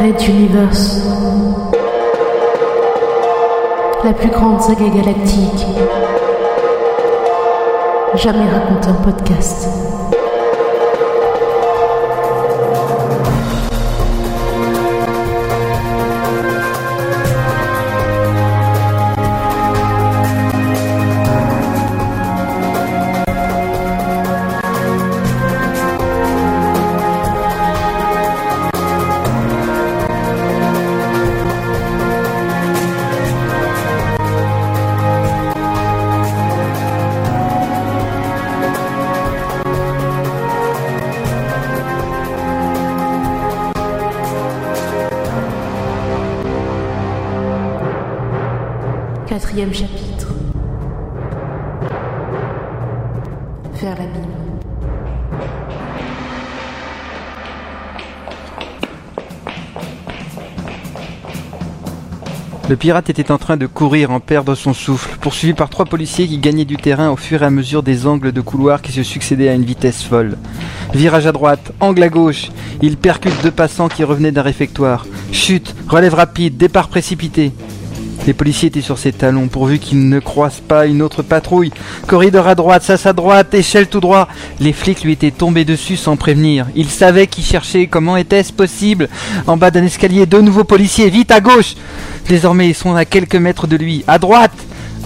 [0.00, 1.00] Red Universe.
[4.04, 5.66] La plus grande saga galactique.
[8.16, 9.93] Jamais raconté en podcast.
[62.84, 66.36] Pirate était en train de courir en perdre son souffle, poursuivi par trois policiers qui
[66.36, 69.48] gagnaient du terrain au fur et à mesure des angles de couloir qui se succédaient
[69.48, 70.36] à une vitesse folle.
[70.92, 72.50] Virage à droite, angle à gauche,
[72.82, 75.06] il percute deux passants qui revenaient d'un réfectoire.
[75.32, 77.52] Chute, relève rapide, départ précipité.
[78.26, 81.72] Les policiers étaient sur ses talons pourvu qu'ils ne croisent pas une autre patrouille.
[82.04, 84.28] Corridor à droite, sas à droite, échelle tout droit.
[84.60, 86.66] Les flics lui étaient tombés dessus sans prévenir.
[86.74, 89.08] Ils savaient qui cherchait, comment était-ce possible
[89.46, 91.74] En bas d'un escalier, deux nouveaux policiers, vite à gauche
[92.28, 94.04] Désormais, ils sont à quelques mètres de lui.
[94.06, 94.52] À droite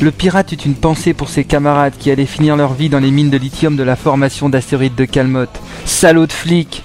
[0.00, 3.10] Le pirate eut une pensée pour ses camarades qui allaient finir leur vie dans les
[3.10, 5.60] mines de lithium de la formation d'astéroïdes de Calmotte.
[5.84, 6.82] Salaud de flics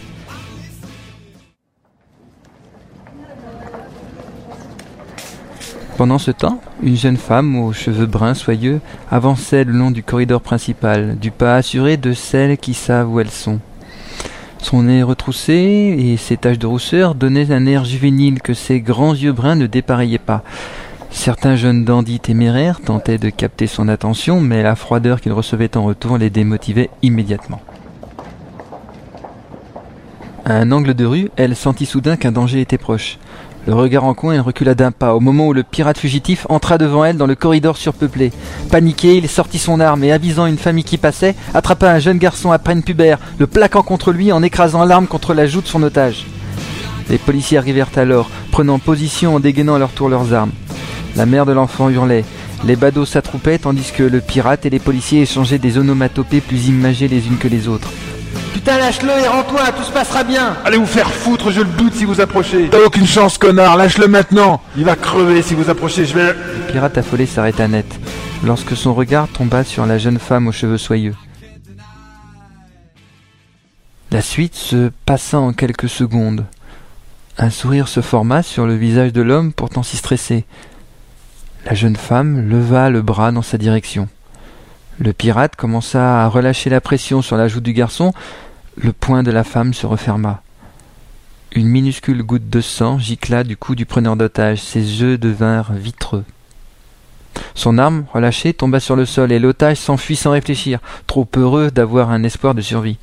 [5.98, 10.42] Pendant ce temps, une jeune femme aux cheveux bruns soyeux avançait le long du corridor
[10.42, 13.60] principal, du pas assuré de celles qui savent où elles sont.
[14.58, 19.14] Son nez retroussé et ses taches de rousseur donnaient un air juvénile que ses grands
[19.14, 20.44] yeux bruns ne dépareillaient pas.
[21.12, 25.84] Certains jeunes dandys téméraires tentaient de capter son attention, mais la froideur qu'ils recevaient en
[25.84, 27.62] retour les démotivait immédiatement.
[30.44, 33.20] À un angle de rue, elle sentit soudain qu'un danger était proche.
[33.66, 36.78] Le regard en coin, elle recula d'un pas, au moment où le pirate fugitif entra
[36.78, 38.34] devant elle dans le corridor surpeuplé.
[38.70, 42.52] Paniqué, il sortit son arme et, avisant une famille qui passait, attrapa un jeune garçon
[42.52, 45.82] à peine pubère, le plaquant contre lui en écrasant l'arme contre la joue de son
[45.82, 46.26] otage.
[47.10, 50.52] Les policiers arrivèrent alors, prenant position en dégainant à leur tour leurs armes.
[51.16, 52.26] La mère de l'enfant hurlait.
[52.66, 57.08] Les badauds s'attroupaient tandis que le pirate et les policiers échangeaient des onomatopées plus imagées
[57.08, 57.90] les unes que les autres.
[58.54, 61.96] Putain, lâche-le et rends-toi, tout se passera bien Allez vous faire foutre, je le doute
[61.96, 62.70] si vous approchez.
[62.70, 64.62] T'as aucune chance, connard, lâche-le maintenant.
[64.78, 66.28] Il va crever si vous approchez, je vais...
[66.28, 67.88] Le pirate affolé s'arrêta net,
[68.44, 71.16] lorsque son regard tomba sur la jeune femme aux cheveux soyeux.
[74.12, 76.46] La suite se passa en quelques secondes.
[77.40, 80.46] Un sourire se forma sur le visage de l'homme pourtant si stressé.
[81.66, 84.08] La jeune femme leva le bras dans sa direction.
[85.00, 88.14] Le pirate commença à relâcher la pression sur la joue du garçon,
[88.78, 90.42] le poing de la femme se referma.
[91.56, 96.26] Une minuscule goutte de sang gicla du cou du preneur d'otage, ses yeux devinrent vitreux.
[97.56, 102.12] Son arme, relâchée, tomba sur le sol et l'otage s'enfuit sans réfléchir, trop heureux d'avoir
[102.12, 102.98] un espoir de survie.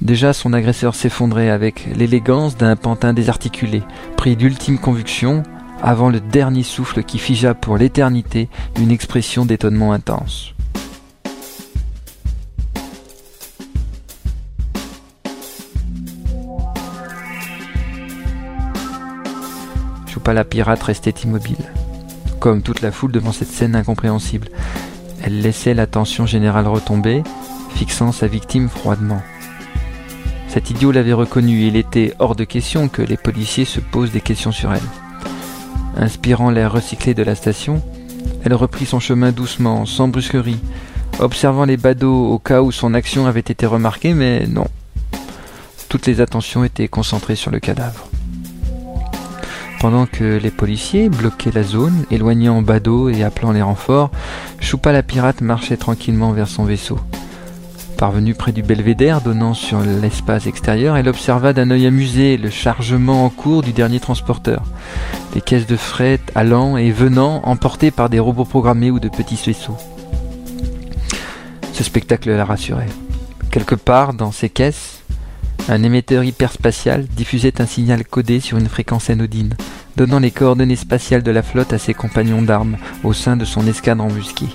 [0.00, 3.82] Déjà son agresseur s'effondrait avec l'élégance d'un pantin désarticulé,
[4.16, 5.42] pris d'ultime conviction,
[5.82, 10.54] avant le dernier souffle qui figea pour l'éternité une expression d'étonnement intense.
[20.32, 21.56] La pirate restait immobile,
[22.38, 24.48] comme toute la foule devant cette scène incompréhensible.
[25.24, 27.24] Elle laissait l'attention générale retomber,
[27.74, 29.22] fixant sa victime froidement.
[30.46, 34.12] Cet idiot l'avait reconnu et il était hors de question que les policiers se posent
[34.12, 34.80] des questions sur elle.
[35.96, 37.82] Inspirant l'air recyclé de la station,
[38.44, 40.60] elle reprit son chemin doucement, sans brusquerie,
[41.18, 44.68] observant les badauds au cas où son action avait été remarquée, mais non.
[45.88, 48.08] Toutes les attentions étaient concentrées sur le cadavre.
[49.80, 54.10] Pendant que les policiers bloquaient la zone, éloignant Badaud et appelant les renforts,
[54.60, 56.98] Choupa la pirate marchait tranquillement vers son vaisseau.
[57.96, 63.24] Parvenue près du belvédère donnant sur l'espace extérieur, elle observa d'un œil amusé le chargement
[63.24, 64.64] en cours du dernier transporteur.
[65.34, 69.40] Les caisses de fret allant et venant, emportées par des robots programmés ou de petits
[69.46, 69.78] vaisseaux.
[71.72, 72.90] Ce spectacle la rassurait.
[73.50, 74.99] Quelque part dans ces caisses,
[75.68, 79.54] un émetteur hyperspatial diffusait un signal codé sur une fréquence anodine,
[79.96, 83.66] donnant les coordonnées spatiales de la flotte à ses compagnons d'armes au sein de son
[83.66, 84.48] escadre embusquée.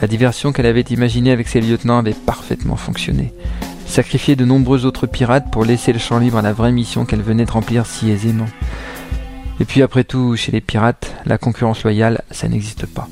[0.00, 3.32] La diversion qu'elle avait imaginée avec ses lieutenants avait parfaitement fonctionné.
[3.86, 7.20] sacrifier de nombreux autres pirates pour laisser le champ libre à la vraie mission qu'elle
[7.20, 8.48] venait de remplir si aisément.
[9.60, 13.06] Et puis après tout, chez les pirates, la concurrence loyale, ça n'existe pas.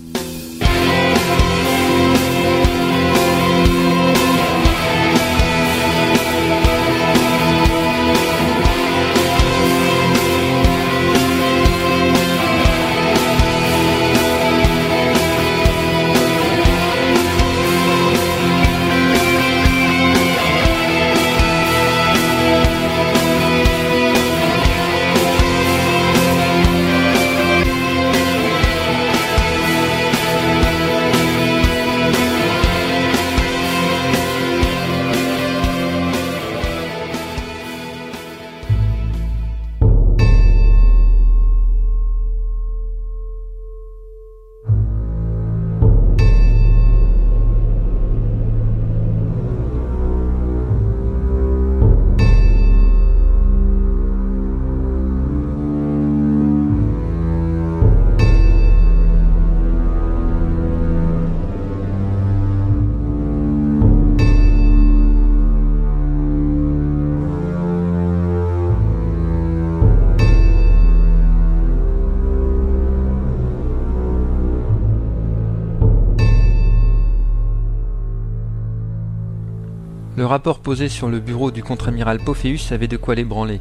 [80.30, 83.60] Rapport posé sur le bureau du contre-amiral Pophéus avait de quoi l'ébranler.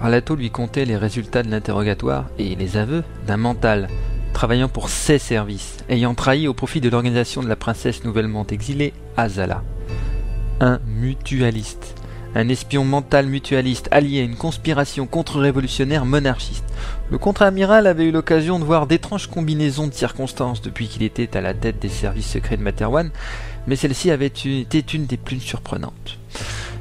[0.00, 3.86] Arlato lui contait les résultats de l'interrogatoire et les aveux d'un mental,
[4.32, 8.94] travaillant pour ses services, ayant trahi au profit de l'organisation de la princesse nouvellement exilée,
[9.18, 9.62] Azala.
[10.60, 11.94] Un mutualiste,
[12.34, 16.64] un espion mental mutualiste allié à une conspiration contre-révolutionnaire monarchiste.
[17.10, 21.42] Le contre-amiral avait eu l'occasion de voir d'étranges combinaisons de circonstances depuis qu'il était à
[21.42, 23.10] la tête des services secrets de Materwan,
[23.66, 26.18] mais celle-ci avait une des plus surprenantes.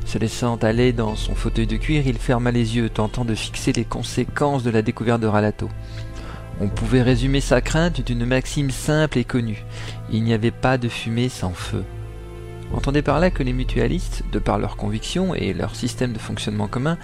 [0.05, 3.73] Se laissant aller dans son fauteuil de cuir, il ferma les yeux, tentant de fixer
[3.73, 5.69] les conséquences de la découverte de Ralato.
[6.61, 9.63] On pouvait résumer sa crainte d'une maxime simple et connue.
[10.11, 11.83] Il n'y avait pas de fumée sans feu.
[12.73, 16.67] Entendez par là que les mutualistes, de par leurs convictions et leur système de fonctionnement
[16.67, 16.97] commun,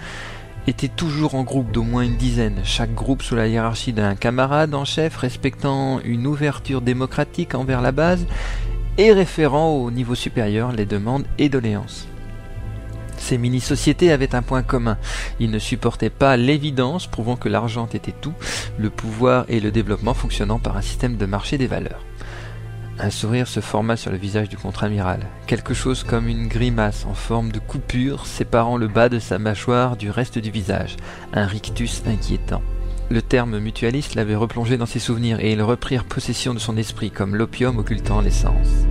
[0.66, 4.74] étaient toujours en groupe d'au moins une dizaine, chaque groupe sous la hiérarchie d'un camarade
[4.74, 8.26] en chef respectant une ouverture démocratique envers la base
[8.98, 12.08] et référant au niveau supérieur les demandes et doléances.
[13.18, 14.98] Ces mini-sociétés avaient un point commun.
[15.40, 18.34] Ils ne supportaient pas l'évidence prouvant que l'argent était tout,
[18.78, 22.04] le pouvoir et le développement fonctionnant par un système de marché des valeurs.
[22.98, 27.12] Un sourire se forma sur le visage du contre-amiral, quelque chose comme une grimace en
[27.12, 30.96] forme de coupure séparant le bas de sa mâchoire du reste du visage,
[31.34, 32.62] un rictus inquiétant.
[33.08, 37.12] Le terme mutualiste l'avait replongé dans ses souvenirs et ils reprirent possession de son esprit
[37.12, 38.86] comme l'opium occultant l'essence.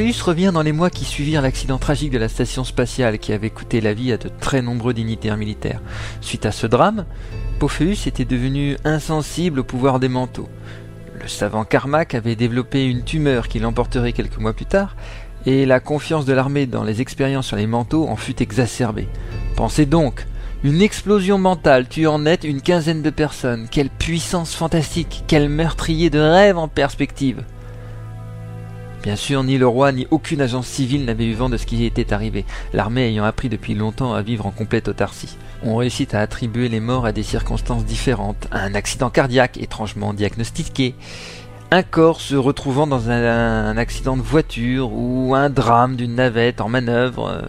[0.00, 3.50] Pophéus revient dans les mois qui suivirent l'accident tragique de la station spatiale qui avait
[3.50, 5.82] coûté la vie à de très nombreux dignitaires militaires.
[6.22, 7.04] Suite à ce drame,
[7.58, 10.48] Pophéus était devenu insensible au pouvoir des manteaux.
[11.20, 14.96] Le savant Carmack avait développé une tumeur qui l'emporterait quelques mois plus tard,
[15.44, 19.08] et la confiance de l'armée dans les expériences sur les manteaux en fut exacerbée.
[19.54, 20.26] Pensez donc,
[20.64, 23.68] une explosion mentale tue en net une quinzaine de personnes.
[23.70, 27.44] Quelle puissance fantastique, quel meurtrier de rêve en perspective.
[29.02, 31.86] Bien sûr, ni le roi ni aucune agence civile n'avait eu vent de ce qui
[31.86, 35.38] était arrivé, l'armée ayant appris depuis longtemps à vivre en complète autarcie.
[35.62, 40.94] On réussit à attribuer les morts à des circonstances différentes, un accident cardiaque étrangement diagnostiqué,
[41.70, 46.68] un corps se retrouvant dans un, accident de voiture ou un drame d'une navette en
[46.68, 47.48] manœuvre.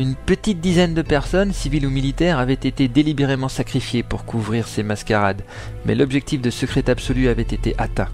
[0.00, 4.82] Une petite dizaine de personnes, civiles ou militaires, avaient été délibérément sacrifiées pour couvrir ces
[4.82, 5.42] mascarades,
[5.86, 8.08] mais l'objectif de secret absolu avait été atteint.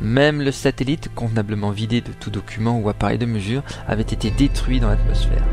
[0.00, 4.80] Même le satellite, convenablement vidé de tout document ou appareil de mesure, avait été détruit
[4.80, 5.44] dans l'atmosphère.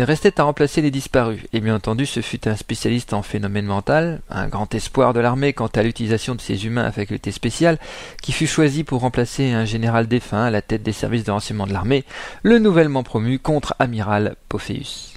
[0.00, 3.66] Il restait à remplacer les disparus, et bien entendu ce fut un spécialiste en phénomène
[3.66, 7.78] mental, un grand espoir de l'armée quant à l'utilisation de ces humains à facultés spéciales,
[8.22, 11.66] qui fut choisi pour remplacer un général défunt à la tête des services de renseignement
[11.66, 12.04] de l'armée,
[12.42, 15.12] le nouvellement promu contre-amiral Pophéus.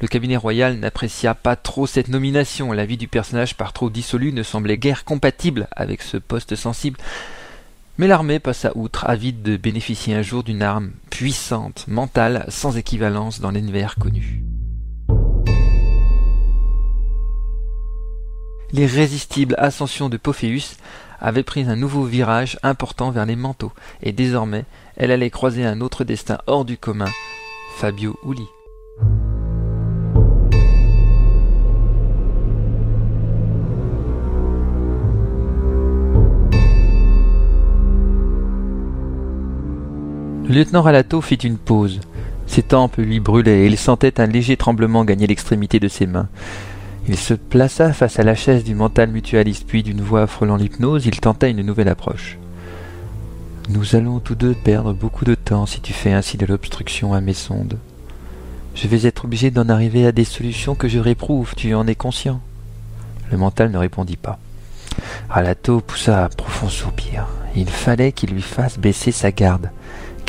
[0.00, 4.32] Le cabinet royal n'apprécia pas trop cette nomination, la vie du personnage par trop dissolu
[4.32, 7.00] ne semblait guère compatible avec ce poste sensible,
[7.98, 13.40] mais l'armée passa outre, avide de bénéficier un jour d'une arme puissante, mentale, sans équivalence
[13.40, 14.42] dans l'univers connu.
[18.72, 20.76] L'irrésistible ascension de Pophéus
[21.20, 24.64] avait pris un nouveau virage important vers les manteaux, et désormais
[24.96, 27.10] elle allait croiser un autre destin hors du commun,
[27.76, 28.46] Fabio Uli.
[40.50, 42.00] Le lieutenant Ralato fit une pause.
[42.48, 46.26] Ses tempes lui brûlaient et il sentait un léger tremblement gagner l'extrémité de ses mains.
[47.06, 51.06] Il se plaça face à la chaise du mental mutualiste, puis d'une voix frôlant l'hypnose,
[51.06, 52.36] il tenta une nouvelle approche.
[53.68, 57.20] Nous allons tous deux perdre beaucoup de temps si tu fais ainsi de l'obstruction à
[57.20, 57.78] mes sondes.
[58.74, 61.94] Je vais être obligé d'en arriver à des solutions que je réprouve, tu en es
[61.94, 62.40] conscient?
[63.30, 64.40] Le mental ne répondit pas.
[65.28, 67.28] Ralato poussa un profond soupir.
[67.54, 69.70] Il fallait qu'il lui fasse baisser sa garde.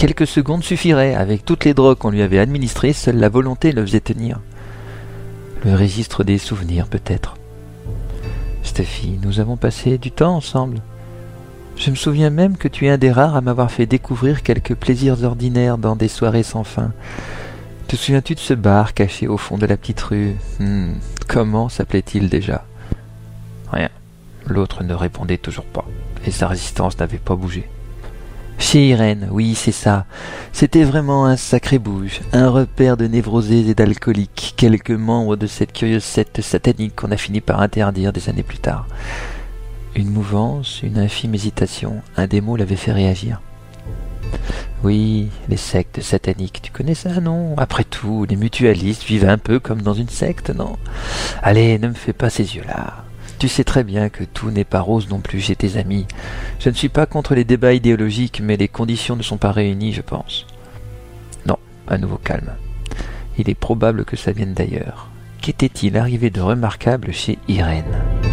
[0.01, 1.13] Quelques secondes suffiraient.
[1.13, 4.39] Avec toutes les drogues qu'on lui avait administrées, seule la volonté le faisait tenir.
[5.63, 7.35] Le registre des souvenirs, peut-être.
[8.63, 10.81] Steffi, nous avons passé du temps ensemble.
[11.77, 14.73] Je me souviens même que tu es un des rares à m'avoir fait découvrir quelques
[14.73, 16.93] plaisirs ordinaires dans des soirées sans fin.
[17.87, 20.35] Te souviens-tu de ce bar caché au fond de la petite rue?
[20.59, 20.93] Hmm,
[21.27, 22.65] Comment s'appelait-il déjà?
[23.71, 23.89] Rien.
[24.47, 25.85] L'autre ne répondait toujours pas,
[26.25, 27.69] et sa résistance n'avait pas bougé.
[28.61, 30.05] Chez Irène, oui, c'est ça.
[30.53, 35.73] C'était vraiment un sacré bouge, un repère de névrosés et d'alcooliques, quelques membres de cette
[35.73, 38.85] curieuse secte satanique qu'on a fini par interdire des années plus tard.
[39.95, 43.41] Une mouvance, une infime hésitation, un des mots l'avait fait réagir.
[44.83, 47.55] Oui, les sectes sataniques, tu connais ça, non?
[47.57, 50.77] Après tout, les mutualistes vivent un peu comme dans une secte, non?
[51.41, 53.05] Allez, ne me fais pas ces yeux-là.
[53.41, 56.05] Tu sais très bien que tout n'est pas rose non plus chez tes amis.
[56.59, 59.93] Je ne suis pas contre les débats idéologiques, mais les conditions ne sont pas réunies,
[59.93, 60.45] je pense.
[61.47, 61.57] Non,
[61.87, 62.51] à nouveau calme.
[63.39, 65.09] Il est probable que ça vienne d'ailleurs.
[65.41, 68.30] Qu'était-il arrivé de remarquable chez Irène?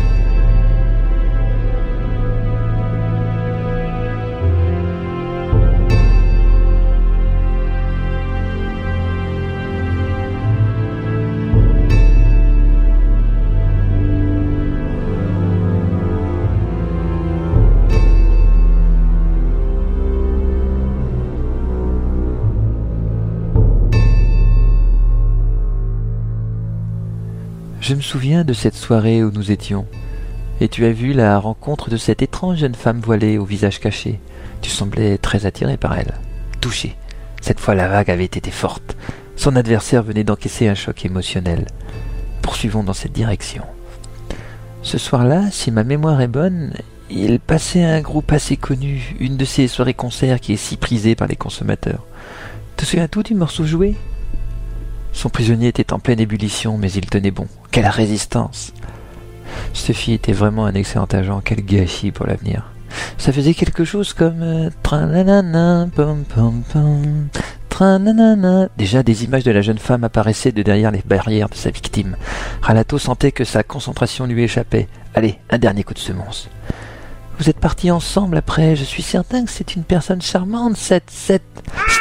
[27.89, 29.87] Je me souviens de cette soirée où nous étions.
[30.61, 34.21] Et tu as vu la rencontre de cette étrange jeune femme voilée au visage caché.
[34.61, 36.13] Tu semblais très attiré par elle,
[36.61, 36.97] touché.
[37.41, 38.95] Cette fois la vague avait été forte.
[39.37, 41.65] Son adversaire venait d'encaisser un choc émotionnel.
[42.43, 43.65] Poursuivons dans cette direction.
[44.83, 46.75] Ce soir-là, si ma mémoire est bonne,
[47.09, 51.27] il passait un groupe assez connu, une de ces soirées-concerts qui est si prisée par
[51.27, 52.05] les consommateurs.
[52.77, 53.97] Te souviens-tu du morceau joué?
[55.13, 57.47] Son prisonnier était en pleine ébullition, mais il tenait bon.
[57.71, 58.73] Quelle résistance
[59.93, 62.71] fille était vraiment un excellent agent, quel gâchis pour l'avenir.
[63.17, 64.71] Ça faisait quelque chose comme euh,
[68.77, 72.17] Déjà des images de la jeune femme apparaissaient de derrière les barrières de sa victime.
[72.63, 74.89] Ralato sentait que sa concentration lui échappait.
[75.15, 76.49] Allez, un dernier coup de semonce.
[77.39, 81.45] Vous êtes partis ensemble après, je suis certain que c'est une personne charmante, cette, cette...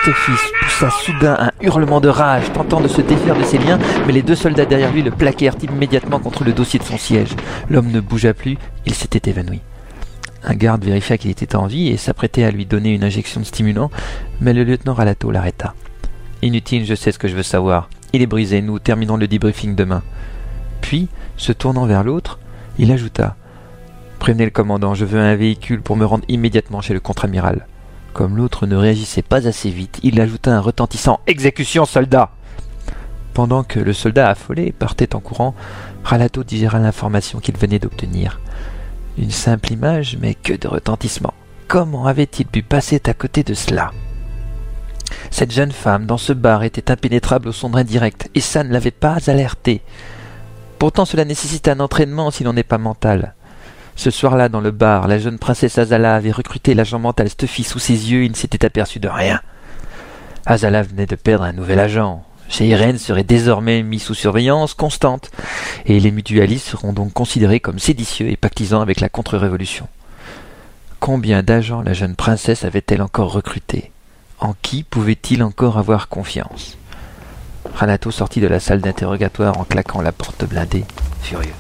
[0.08, 4.14] Steffi poussa soudain un hurlement de rage, tentant de se défaire de ses liens, mais
[4.14, 7.36] les deux soldats derrière lui le plaquèrent immédiatement contre le dossier de son siège.
[7.70, 9.60] L'homme ne bougea plus, il s'était évanoui.
[10.46, 13.46] Un garde vérifia qu'il était en vie et s'apprêtait à lui donner une injection de
[13.46, 13.92] stimulant,
[14.40, 15.74] mais le lieutenant Ralato l'arrêta.
[16.42, 17.90] Inutile, je sais ce que je veux savoir.
[18.14, 20.04] Il est brisé, nous terminons le debriefing demain.
[20.80, 22.40] Puis, se tournant vers l'autre,
[22.80, 23.36] il ajouta
[24.20, 27.68] Prévenez le commandant, je veux un véhicule pour me rendre immédiatement chez le contre-amiral.
[28.14, 32.32] Comme l'autre ne réagissait pas assez vite, il ajouta un retentissant Exécution, soldat
[33.34, 35.54] Pendant que le soldat affolé partait en courant,
[36.04, 38.40] Ralato digéra l'information qu'il venait d'obtenir.
[39.18, 41.34] Une simple image, mais que de retentissement.
[41.68, 43.92] Comment avait-il pu passer à côté de cela?
[45.32, 48.92] Cette jeune femme dans ce bar était impénétrable au son indirect, et ça ne l'avait
[48.92, 49.82] pas alerté.
[50.80, 53.34] Pourtant cela nécessite un entraînement si l'on n'est pas mental.
[53.98, 57.80] Ce soir-là, dans le bar, la jeune princesse Azala avait recruté l'agent mental Stuffy sous
[57.80, 59.42] ses yeux, il ne s'était aperçu de rien.
[60.46, 62.24] Azala venait de perdre un nouvel agent.
[62.60, 65.32] Irène serait désormais mis sous surveillance constante,
[65.88, 69.88] et les mutualistes seront donc considérés comme séditieux et pactisant avec la contre-révolution.
[71.00, 73.92] Combien d'agents la jeune princesse avait-elle encore recruté
[74.40, 76.78] En qui pouvait-il encore avoir confiance?
[77.74, 80.86] Ranato sortit de la salle d'interrogatoire en claquant la porte blindée,
[81.22, 81.54] furieux.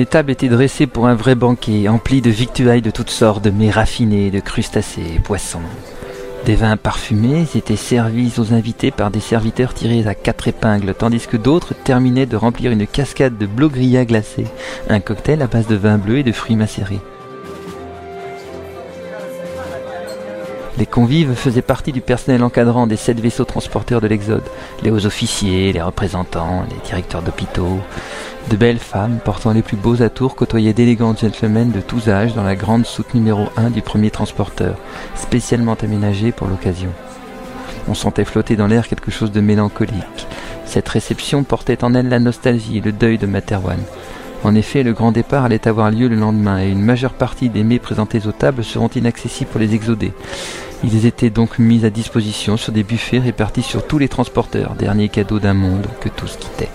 [0.00, 3.50] Les tables étaient dressées pour un vrai banquet, empli de victuailles de toutes sortes, de
[3.50, 5.60] mets raffinés, de crustacés, poissons.
[6.46, 11.26] Des vins parfumés étaient servis aux invités par des serviteurs tirés à quatre épingles, tandis
[11.26, 14.46] que d'autres terminaient de remplir une cascade de blogria glacés,
[14.88, 17.00] un cocktail à base de vin bleu et de fruits macérés.
[20.80, 24.48] Les convives faisaient partie du personnel encadrant des sept vaisseaux transporteurs de l'Exode,
[24.82, 27.80] les hauts officiers, les représentants, les directeurs d'hôpitaux.
[28.48, 32.44] De belles femmes portant les plus beaux atours côtoyaient d'élégants gentlemen de tous âges dans
[32.44, 34.76] la grande soute numéro 1 du premier transporteur,
[35.16, 36.88] spécialement aménagée pour l'occasion.
[37.86, 40.26] On sentait flotter dans l'air quelque chose de mélancolique.
[40.64, 43.80] Cette réception portait en elle la nostalgie et le deuil de Materwan.
[44.42, 47.62] En effet, le grand départ allait avoir lieu le lendemain et une majeure partie des
[47.62, 50.12] mets présentés aux tables seront inaccessibles pour les exodés.
[50.82, 55.10] Ils étaient donc mis à disposition sur des buffets répartis sur tous les transporteurs, dernier
[55.10, 56.70] cadeau d'un monde que tous quittaient.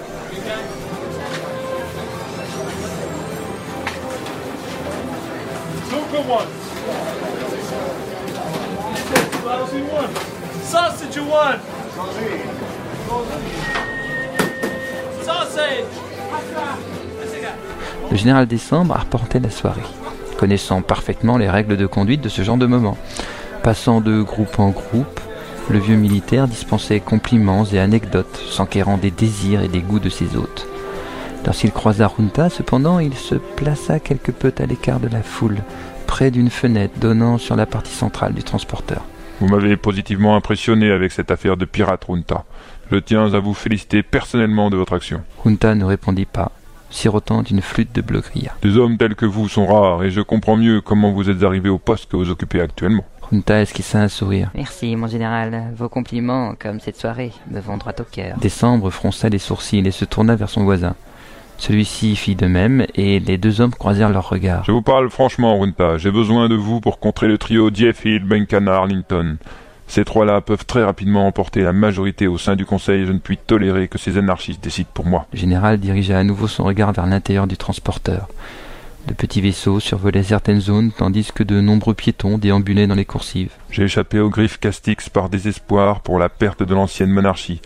[18.16, 19.82] Le général Décembre apportait la soirée,
[20.38, 22.98] connaissant parfaitement les règles de conduite de ce genre de moment.
[23.62, 25.20] Passant de groupe en groupe,
[25.70, 30.38] le vieux militaire dispensait compliments et anecdotes, s'enquérant des désirs et des goûts de ses
[30.38, 30.66] hôtes.
[31.46, 35.58] Lorsqu'il croisa Runta, cependant, il se plaça quelque peu à l'écart de la foule,
[36.08, 39.04] près d'une fenêtre donnant sur la partie centrale du transporteur.
[39.42, 42.46] Vous m'avez positivement impressionné avec cette affaire de pirate Runta.
[42.94, 45.22] Je tiens à vous féliciter personnellement de votre action.
[45.44, 46.54] Runta ne répondit pas,
[46.96, 48.54] sirotant d'une flûte de blogria.
[48.62, 51.70] Des hommes tels que vous sont rares et je comprends mieux comment vous êtes arrivé
[51.70, 53.06] au poste que vous occupez actuellement.
[53.32, 54.52] Runta esquissa un sourire.
[54.54, 55.74] Merci, mon général.
[55.76, 58.38] Vos compliments, comme cette soirée, me vont droit au cœur.
[58.38, 60.96] Décembre fronça les sourcils et se tourna vers son voisin.
[61.58, 64.64] Celui-ci fit de même, et les deux hommes croisèrent leurs regards.
[64.66, 65.98] Je vous parle franchement, Runta.
[65.98, 69.38] J'ai besoin de vous pour contrer le trio Diefield, Benkana, Arlington.
[69.88, 73.20] Ces trois-là peuvent très rapidement emporter la majorité au sein du Conseil et je ne
[73.20, 75.28] puis tolérer que ces anarchistes décident pour moi.
[75.32, 78.28] Le général dirigea à nouveau son regard vers l'intérieur du transporteur.
[79.08, 83.52] De petits vaisseaux survolaient certaines zones, tandis que de nombreux piétons déambulaient dans les coursives.
[83.70, 87.62] J'ai échappé aux griffes Castix par désespoir pour la perte de l'ancienne monarchie.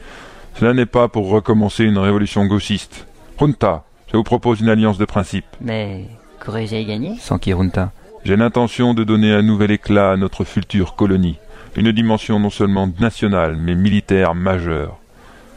[0.59, 3.07] Cela n'est pas pour recommencer une révolution gauchiste.
[3.37, 5.45] Runta, je vous propose une alliance de principe.
[5.61, 6.07] Mais
[6.43, 7.15] qu'aurais-je à y gagner?
[7.19, 7.93] S'enquit Runta?
[8.25, 11.37] J'ai l'intention de donner un nouvel éclat à notre future colonie.
[11.75, 14.99] Une dimension non seulement nationale, mais militaire majeure.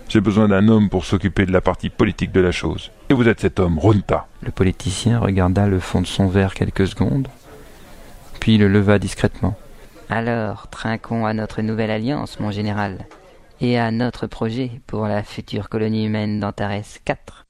[0.08, 2.90] J'ai besoin d'un homme pour s'occuper de la partie politique de la chose.
[3.08, 4.26] Et vous êtes cet homme, Runta.
[4.42, 7.28] Le politicien regarda le fond de son verre quelques secondes,
[8.40, 9.56] puis le leva discrètement.
[10.10, 13.06] Alors, trinquons à notre nouvelle alliance, mon général,
[13.62, 17.46] et à notre projet pour la future colonie humaine d'Antares 4.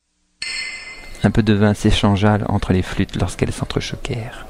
[1.25, 4.47] Un peu de vin s'échangea entre les flûtes lorsqu'elles s'entrechoquèrent.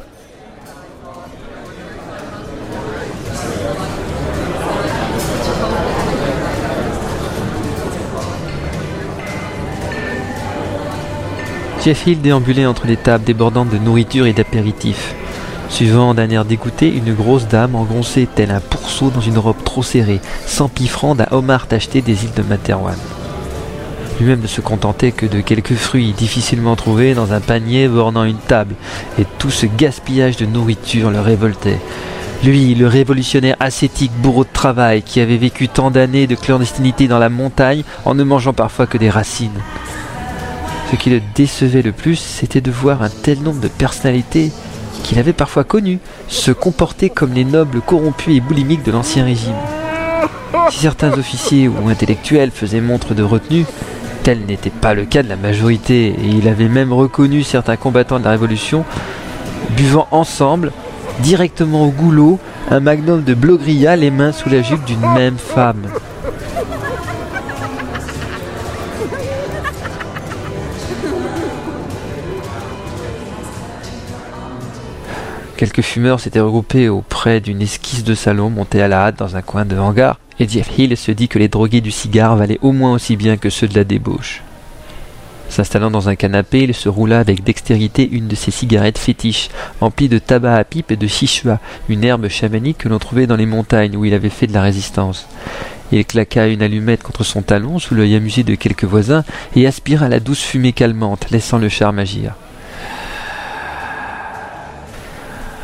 [11.82, 15.16] Sheffield déambulait entre les tables débordantes de nourriture et d'apéritifs.
[15.68, 19.82] Suivant d'un air dégoûté, une grosse dame engoncée tel un pourceau dans une robe trop
[19.82, 22.98] serrée, s'empiffrant d'un homard tacheté des îles de Materwan.
[24.20, 28.36] Lui-même ne se contentait que de quelques fruits difficilement trouvés dans un panier bornant une
[28.36, 28.76] table,
[29.18, 31.80] et tout ce gaspillage de nourriture le révoltait.
[32.44, 37.18] Lui, le révolutionnaire ascétique bourreau de travail, qui avait vécu tant d'années de clandestinité dans
[37.18, 39.50] la montagne en ne mangeant parfois que des racines.
[40.92, 44.52] Ce qui le décevait le plus, c'était de voir un tel nombre de personnalités
[45.02, 49.56] qu'il avait parfois connues se comporter comme les nobles corrompus et boulimiques de l'Ancien Régime.
[50.70, 53.64] Si certains officiers ou intellectuels faisaient montre de retenue,
[54.22, 58.18] tel n'était pas le cas de la majorité, et il avait même reconnu certains combattants
[58.18, 58.84] de la Révolution
[59.74, 60.72] buvant ensemble,
[61.20, 62.38] directement au goulot,
[62.70, 65.84] un magnum de blogria les mains sous la jupe d'une même femme.
[75.62, 79.42] Quelques fumeurs s'étaient regroupés auprès d'une esquisse de salon montée à la hâte dans un
[79.42, 82.72] coin de hangar, et Jeff Hill se dit que les drogués du cigare valaient au
[82.72, 84.42] moins aussi bien que ceux de la débauche.
[85.48, 90.08] S'installant dans un canapé, il se roula avec dextérité une de ses cigarettes fétiches, emplies
[90.08, 93.46] de tabac à pipe et de chichua, une herbe chamanique que l'on trouvait dans les
[93.46, 95.28] montagnes où il avait fait de la résistance.
[95.92, 99.22] Il claqua une allumette contre son talon sous l'œil amusé de quelques voisins
[99.54, 102.34] et aspira la douce fumée calmante, laissant le charme agir.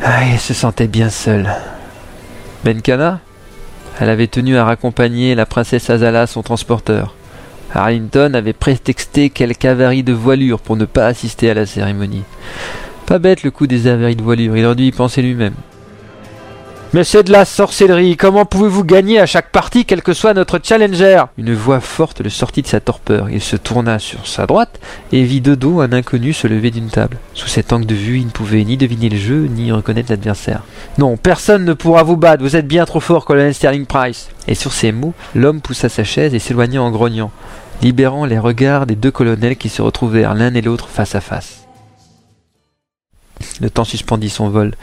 [0.03, 1.49] Ah, il se sentait bien seul.
[2.65, 3.21] Benkana
[3.99, 7.15] Elle avait tenu à raccompagner la princesse Azala, son transporteur.
[7.75, 12.25] Arlington avait prétexté quelque avarie de voilure pour ne pas assister à la cérémonie.
[13.07, 15.55] Pas bête le coup des avaries de voilure, il aurait dû y penser lui-même.
[16.95, 20.59] Mais c'est de la sorcellerie, comment pouvez-vous gagner à chaque partie quel que soit notre
[20.63, 21.23] challenger?
[21.37, 23.29] Une voix forte le sortit de sa torpeur.
[23.29, 24.81] Il se tourna sur sa droite
[25.13, 27.19] et vit de dos un inconnu se lever d'une table.
[27.35, 30.63] Sous cet angle de vue, il ne pouvait ni deviner le jeu, ni reconnaître l'adversaire.
[30.97, 34.31] Non, personne ne pourra vous battre, vous êtes bien trop fort, colonel Sterling Price.
[34.47, 37.31] Et sur ces mots, l'homme poussa sa chaise et s'éloigna en grognant,
[37.83, 41.68] libérant les regards des deux colonels qui se retrouvèrent l'un et l'autre face à face.
[43.61, 44.75] Le temps suspendit son vol,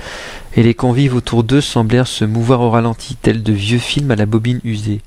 [0.55, 4.15] et les convives autour d'eux semblèrent se mouvoir au ralenti, tels de vieux films à
[4.15, 5.01] la bobine usée.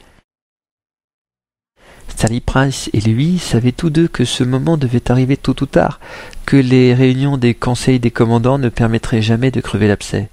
[2.08, 6.00] Stanley Price et lui savaient tous deux que ce moment devait arriver tôt ou tard,
[6.46, 10.28] que les réunions des conseils des commandants ne permettraient jamais de crever l'abcès.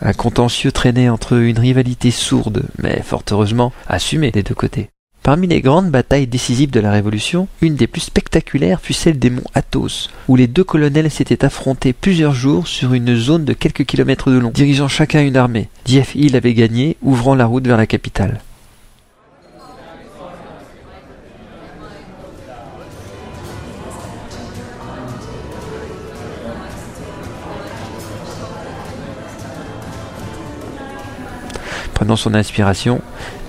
[0.00, 4.90] Un contentieux traînait entre eux une rivalité sourde, mais fort heureusement assumée des deux côtés.
[5.26, 9.28] Parmi les grandes batailles décisives de la Révolution, une des plus spectaculaires fut celle des
[9.28, 13.86] monts Athos, où les deux colonels s'étaient affrontés plusieurs jours sur une zone de quelques
[13.86, 15.68] kilomètres de long, dirigeant chacun une armée.
[15.84, 18.40] Jeff Hill avait gagné, ouvrant la route vers la capitale.
[31.94, 33.00] Prenant son inspiration,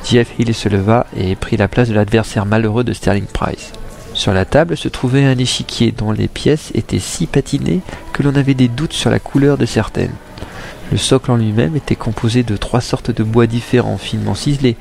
[0.09, 3.73] Jeff Hill se leva et prit la place de l'adversaire malheureux de Sterling Price.
[4.13, 7.81] Sur la table se trouvait un échiquier dont les pièces étaient si patinées
[8.13, 10.13] que l'on avait des doutes sur la couleur de certaines.
[10.91, 14.77] Le socle en lui-même était composé de trois sortes de bois différents, finement ciselés,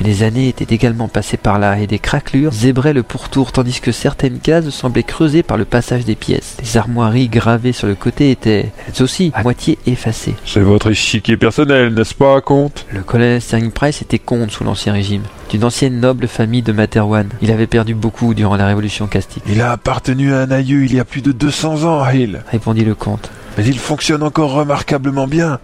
[0.00, 3.80] mais les années étaient également passées par là et des craquelures zébraient le pourtour tandis
[3.80, 6.56] que certaines cases semblaient creusées par le passage des pièces.
[6.62, 10.34] Les armoiries gravées sur le côté étaient, elles aussi, à moitié effacées.
[10.44, 12.86] C'est votre échiquier personnel, n'est-ce pas, comte?
[12.90, 17.28] Le colonel Sterling Price était comte sous l'Ancien Régime, d'une ancienne noble famille de Materwan.
[17.42, 20.94] Il avait perdu beaucoup durant la Révolution castique, Il a appartenu à un aïeux il
[20.94, 22.42] y a plus de 200 ans, Hill.
[22.50, 23.30] répondit le comte.
[23.58, 25.58] Mais il fonctionne encore remarquablement bien.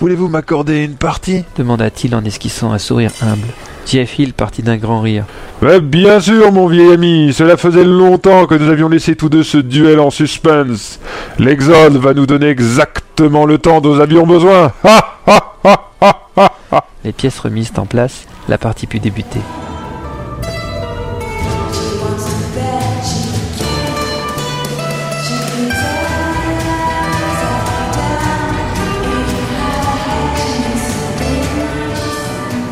[0.00, 3.48] Voulez-vous m'accorder une partie demanda-t-il en esquissant un sourire humble.
[3.86, 5.26] Jeff Hill partit d'un grand rire.
[5.60, 9.42] Ouais, Bien sûr, mon vieil ami, cela faisait longtemps que nous avions laissé tous deux
[9.42, 11.00] ce duel en suspense.
[11.38, 14.72] L'exode va nous donner exactement le temps dont nous avions besoin.
[14.84, 19.40] Ha ha ha ha ha ha Les pièces remises en place, la partie put débuter.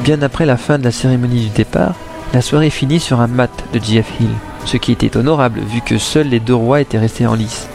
[0.09, 1.95] Bien après la fin de la cérémonie du départ,
[2.33, 4.31] la soirée finit sur un mat de Jeff Hill,
[4.65, 7.69] ce qui était honorable vu que seuls les deux rois étaient restés en lice.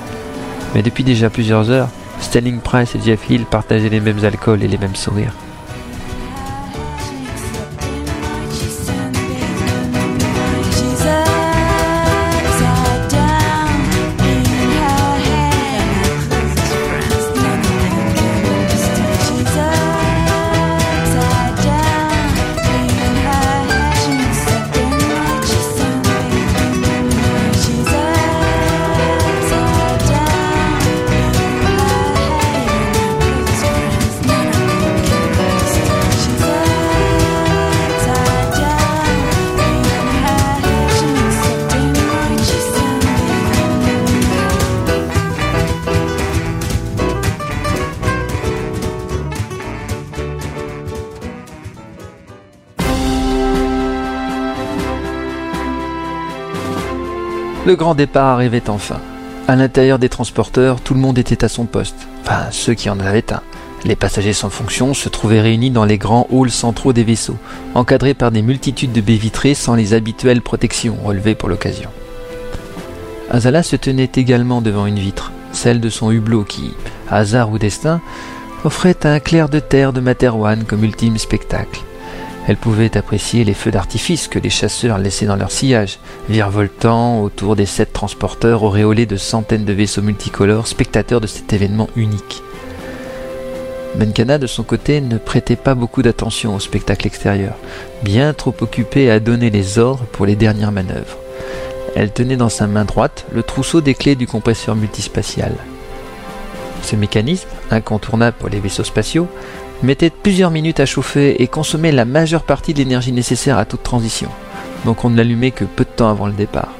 [0.74, 4.68] Mais depuis déjà plusieurs heures, Sterling Price et Jeff Hill partageaient les mêmes alcools et
[4.68, 5.36] les mêmes sourires.
[57.66, 59.00] Le grand départ arrivait enfin.
[59.48, 61.96] À l'intérieur des transporteurs, tout le monde était à son poste.
[62.22, 63.42] Enfin, ceux qui en avaient un.
[63.86, 67.38] Les passagers sans fonction se trouvaient réunis dans les grands halls centraux des vaisseaux,
[67.74, 71.90] encadrés par des multitudes de baies vitrées sans les habituelles protections relevées pour l'occasion.
[73.32, 76.74] Azala se tenait également devant une vitre, celle de son hublot qui,
[77.10, 78.02] hasard ou destin,
[78.66, 81.82] offrait un clair de terre de Materwan comme ultime spectacle.
[82.48, 87.56] Elle pouvait apprécier les feux d'artifice que les chasseurs laissaient dans leur sillage, virevoltant autour
[87.56, 92.44] des sept transporteurs auréolés de centaines de vaisseaux multicolores, spectateurs de cet événement unique.
[93.96, 97.54] Benkana, de son côté, ne prêtait pas beaucoup d'attention au spectacle extérieur,
[98.02, 101.18] bien trop occupée à donner les ordres pour les dernières manœuvres.
[101.96, 105.54] Elle tenait dans sa main droite le trousseau des clés du compresseur multispatial.
[106.82, 109.30] Ce mécanisme, incontournable pour les vaisseaux spatiaux,
[109.86, 113.84] mettait plusieurs minutes à chauffer et consommait la majeure partie de l'énergie nécessaire à toute
[113.84, 114.30] transition,
[114.86, 116.74] donc on ne l'allumait que peu de temps avant le départ.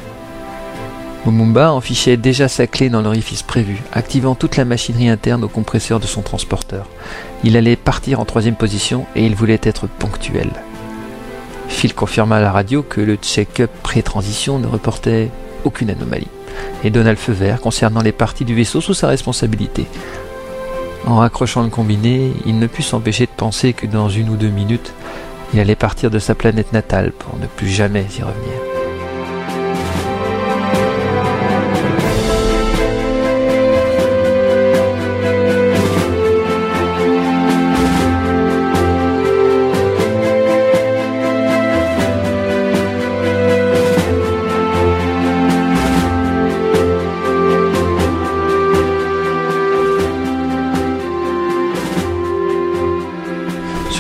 [1.26, 6.02] Mumumba enfichait déjà sa clé dans l'orifice prévu, activant toute la machinerie interne au compresseur
[6.02, 6.86] de son transporteur.
[7.46, 10.50] Il allait partir en troisième position et il voulait être ponctuel.
[11.70, 15.30] Phil confirma à la radio que le check-up pré-transition ne reportait
[15.64, 16.28] aucune anomalie
[16.84, 19.88] et donna le feu vert concernant les parties du vaisseau sous sa responsabilité.
[21.06, 24.50] En raccrochant le combiné, il ne put s'empêcher de penser que dans une ou deux
[24.50, 24.94] minutes,
[25.54, 28.73] il allait partir de sa planète natale pour ne plus jamais y revenir.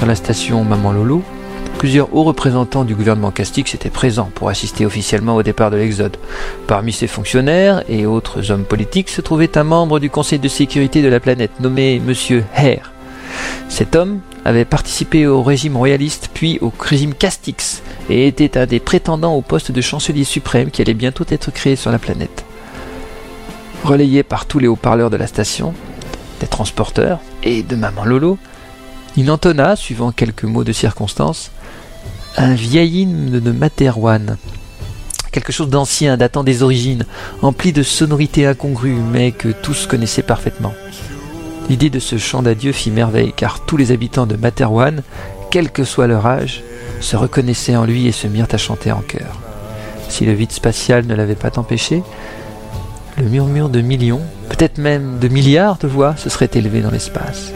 [0.05, 1.23] La station Maman Lolo,
[1.77, 6.17] plusieurs hauts représentants du gouvernement Castix étaient présents pour assister officiellement au départ de l'Exode.
[6.67, 11.01] Parmi ces fonctionnaires et autres hommes politiques se trouvait un membre du Conseil de sécurité
[11.01, 12.91] de la planète nommé Monsieur Hare.
[13.69, 18.81] Cet homme avait participé au régime royaliste puis au régime Castix et était un des
[18.81, 22.43] prétendants au poste de chancelier suprême qui allait bientôt être créé sur la planète.
[23.85, 25.73] Relayé par tous les haut-parleurs de la station,
[26.41, 28.37] des transporteurs et de Maman Lolo,
[29.15, 31.51] il entonna, suivant quelques mots de circonstance,
[32.37, 34.37] un vieil hymne de Materwan.
[35.31, 37.05] Quelque chose d'ancien, datant des origines,
[37.41, 40.73] empli de sonorités incongrues, mais que tous connaissaient parfaitement.
[41.69, 45.01] L'idée de ce chant d'adieu fit merveille, car tous les habitants de Materwan,
[45.49, 46.63] quel que soit leur âge,
[46.99, 49.39] se reconnaissaient en lui et se mirent à chanter en chœur.
[50.09, 52.03] Si le vide spatial ne l'avait pas empêché,
[53.17, 57.51] le murmure de millions, peut-être même de milliards de voix se serait élevé dans l'espace.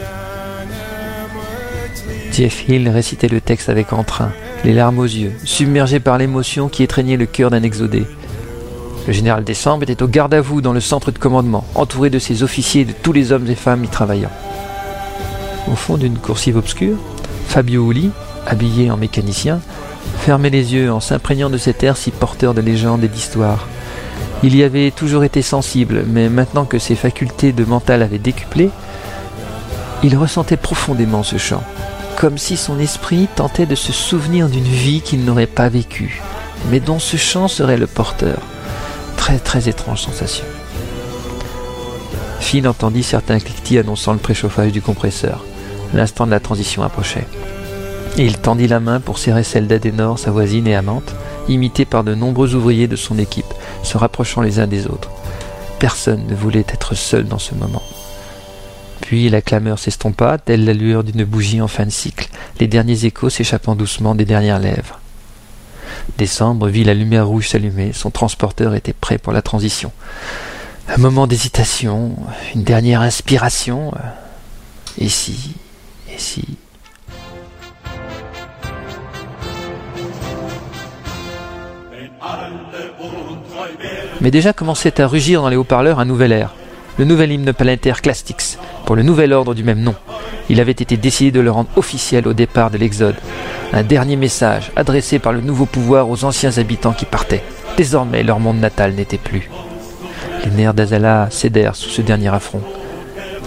[2.38, 4.30] Jeff Hill récitait le texte avec entrain,
[4.64, 8.06] les larmes aux yeux, submergé par l'émotion qui étreignait le cœur d'un exodé.
[9.08, 12.20] Le général Décembre était au garde à vous dans le centre de commandement, entouré de
[12.20, 14.30] ses officiers et de tous les hommes et femmes y travaillant.
[15.66, 16.96] Au fond d'une coursive obscure,
[17.48, 18.10] Fabio Uli,
[18.46, 19.58] habillé en mécanicien,
[20.18, 23.66] fermait les yeux en s'imprégnant de cet air si porteur de légendes et d'histoires.
[24.44, 28.70] Il y avait toujours été sensible, mais maintenant que ses facultés de mental avaient décuplé,
[30.04, 31.64] il ressentait profondément ce chant,
[32.18, 36.20] comme si son esprit tentait de se souvenir d'une vie qu'il n'aurait pas vécue,
[36.68, 38.40] mais dont ce chant serait le porteur.
[39.16, 40.44] Très très étrange sensation.
[42.40, 45.44] Phil entendit certains cliquetis annonçant le préchauffage du compresseur.
[45.94, 47.26] L'instant de la transition approchait.
[48.16, 51.14] Il tendit la main pour serrer celle d'Adenor, sa voisine et amante,
[51.48, 53.54] imitée par de nombreux ouvriers de son équipe,
[53.84, 55.10] se rapprochant les uns des autres.
[55.78, 57.82] Personne ne voulait être seul dans ce moment.
[59.08, 62.28] Puis la clameur s'estompa, telle la lueur d'une bougie en fin de cycle,
[62.60, 65.00] les derniers échos s'échappant doucement des dernières lèvres.
[66.18, 69.92] Décembre vit la lumière rouge s'allumer, son transporteur était prêt pour la transition.
[70.88, 72.16] Un moment d'hésitation,
[72.54, 73.94] une dernière inspiration.
[74.98, 75.54] Et si,
[76.14, 76.44] et si?
[84.20, 86.54] Mais déjà commençait à rugir dans les haut-parleurs un nouvel air,
[86.98, 89.94] le nouvel hymne planétaire Clastix, pour le nouvel ordre du même nom.
[90.50, 93.14] Il avait été décidé de le rendre officiel au départ de l'Exode.
[93.72, 97.44] Un dernier message adressé par le nouveau pouvoir aux anciens habitants qui partaient.
[97.76, 99.48] Désormais, leur monde natal n'était plus.
[100.44, 102.62] Les nerfs d'Azala cédèrent sous ce dernier affront.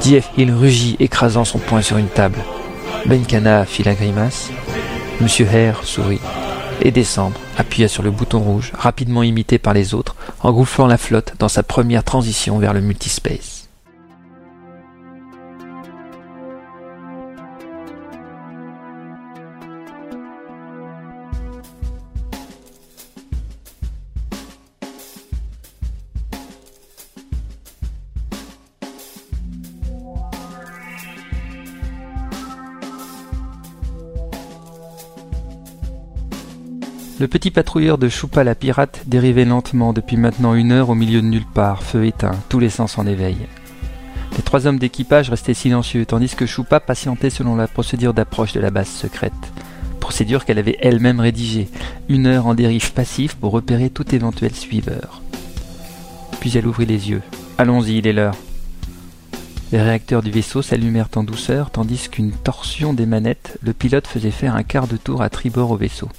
[0.01, 2.39] Dief Hill rugit, écrasant son poing sur une table.
[3.05, 4.49] Benkana fit la grimace.
[5.19, 6.21] Monsieur Hare sourit.
[6.83, 11.33] Et Décembre appuya sur le bouton rouge, rapidement imité par les autres, engouffrant la flotte
[11.37, 13.70] dans sa première transition vers le multispace.
[37.21, 41.21] Le petit patrouilleur de Choupa la pirate dérivait lentement depuis maintenant une heure au milieu
[41.21, 43.37] de nulle part, feu éteint, tous les sens en éveil.
[44.37, 48.59] Les trois hommes d'équipage restaient silencieux, tandis que Choupa patientait selon la procédure d'approche de
[48.59, 49.33] la base secrète.
[49.99, 51.69] procédure qu'elle avait elle-même rédigée,
[52.09, 55.21] une heure en dérive passif pour repérer tout éventuel suiveur.
[56.39, 57.21] Puis elle ouvrit les yeux.
[57.59, 58.35] Allons-y, il est l'heure.
[59.71, 64.31] Les réacteurs du vaisseau s'allumèrent en douceur, tandis qu'une torsion des manettes, le pilote faisait
[64.31, 66.09] faire un quart de tour à tribord au vaisseau.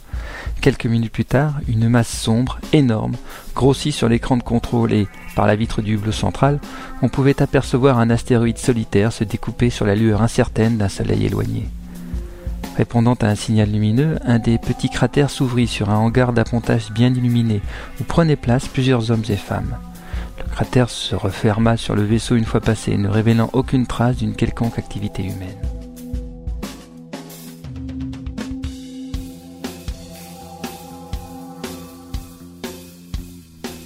[0.61, 3.16] Quelques minutes plus tard, une masse sombre, énorme,
[3.54, 6.61] grossit sur l'écran de contrôle et, par la vitre du hublot central,
[7.02, 11.68] on pouvait apercevoir un astéroïde solitaire se découper sur la lueur incertaine d'un soleil éloigné.
[12.76, 17.12] Répondant à un signal lumineux, un des petits cratères s'ouvrit sur un hangar d'appontage bien
[17.12, 17.61] illuminé,
[18.00, 19.76] où prenaient place plusieurs hommes et femmes.
[20.38, 24.35] Le cratère se referma sur le vaisseau une fois passé, ne révélant aucune trace d'une
[24.35, 25.82] quelconque activité humaine.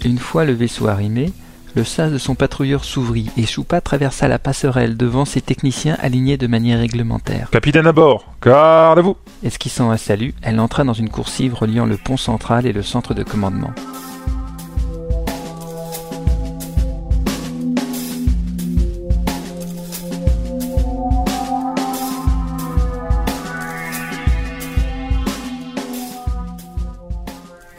[0.07, 1.33] Une fois le vaisseau arrimé,
[1.75, 6.37] le sas de son patrouilleur s'ouvrit et Choupa traversa la passerelle devant ses techniciens alignés
[6.37, 7.51] de manière réglementaire.
[7.51, 12.16] Capitaine à bord, gardez-vous Esquissant un salut, elle entra dans une coursive reliant le pont
[12.16, 13.73] central et le centre de commandement.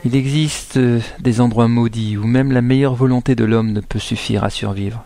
[0.08, 4.00] Il existe euh, des endroits maudits où même la meilleure volonté de l'homme ne peut
[4.00, 5.04] suffire à survivre.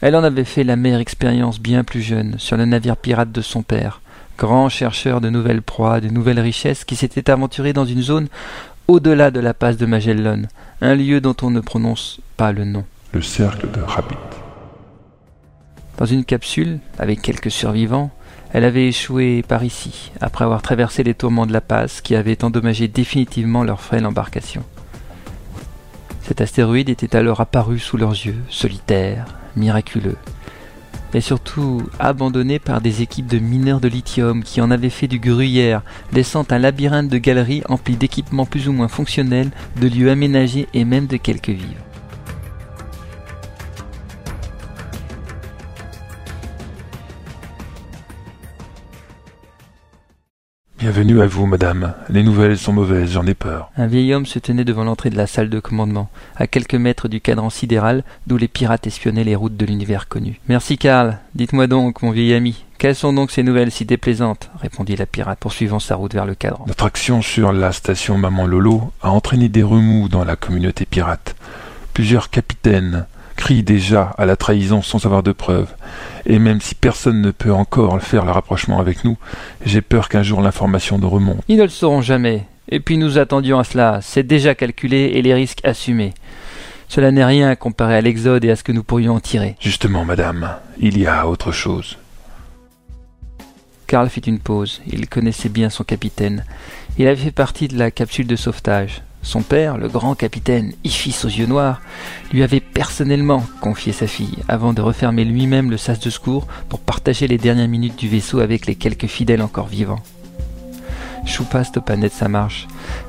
[0.00, 3.40] Elle en avait fait la meilleure expérience bien plus jeune sur le navire pirate de
[3.40, 4.00] son père,
[4.36, 8.26] grand chercheur de nouvelles proies, de nouvelles richesses, qui s'était aventuré dans une zone
[8.88, 10.42] au-delà de la passe de Magellan,
[10.80, 12.84] un lieu dont on ne prononce pas le nom.
[13.12, 14.16] Le cercle de Rabbit.
[15.98, 18.10] Dans une capsule, avec quelques survivants,
[18.52, 22.42] elle avait échoué par ici, après avoir traversé les tourments de la passe qui avaient
[22.44, 24.64] endommagé définitivement leur frêle embarcation.
[26.22, 30.16] Cet astéroïde était alors apparu sous leurs yeux, solitaire, miraculeux,
[31.14, 35.18] et surtout abandonné par des équipes de mineurs de lithium qui en avaient fait du
[35.18, 35.82] gruyère,
[36.12, 40.84] laissant un labyrinthe de galeries empli d'équipements plus ou moins fonctionnels, de lieux aménagés et
[40.84, 41.89] même de quelques vivres.
[50.80, 51.92] Bienvenue à vous, madame.
[52.08, 53.70] Les nouvelles sont mauvaises, j'en ai peur.
[53.76, 57.06] Un vieil homme se tenait devant l'entrée de la salle de commandement, à quelques mètres
[57.06, 60.40] du cadran sidéral d'où les pirates espionnaient les routes de l'univers connu.
[60.48, 61.18] Merci, Karl.
[61.34, 64.50] Dites-moi donc, mon vieil ami, quelles sont donc ces nouvelles si déplaisantes?
[64.58, 66.64] répondit la pirate, poursuivant sa route vers le cadran.
[66.66, 71.36] Notre action sur la station Maman Lolo a entraîné des remous dans la communauté pirate.
[71.92, 73.04] Plusieurs capitaines
[73.40, 75.74] crient déjà à la trahison sans avoir de preuves.
[76.26, 79.16] Et même si personne ne peut encore faire le rapprochement avec nous,
[79.64, 81.40] j'ai peur qu'un jour l'information ne remonte.
[81.48, 82.44] Ils ne le sauront jamais.
[82.68, 84.00] Et puis nous attendions à cela.
[84.02, 86.12] C'est déjà calculé et les risques assumés.
[86.88, 89.56] Cela n'est rien comparé à l'exode et à ce que nous pourrions en tirer.
[89.58, 91.96] Justement, madame, il y a autre chose.
[93.86, 94.82] Karl fit une pause.
[94.86, 96.44] Il connaissait bien son capitaine.
[96.98, 99.02] Il avait fait partie de la capsule de sauvetage.
[99.22, 101.80] Son père, le grand capitaine Ifis aux yeux noirs,
[102.32, 106.80] lui avait personnellement confié sa fille avant de refermer lui-même le sas de secours pour
[106.80, 110.02] partager les dernières minutes du vaisseau avec les quelques fidèles encore vivants.
[111.26, 112.66] Choupa stoppa sa marche.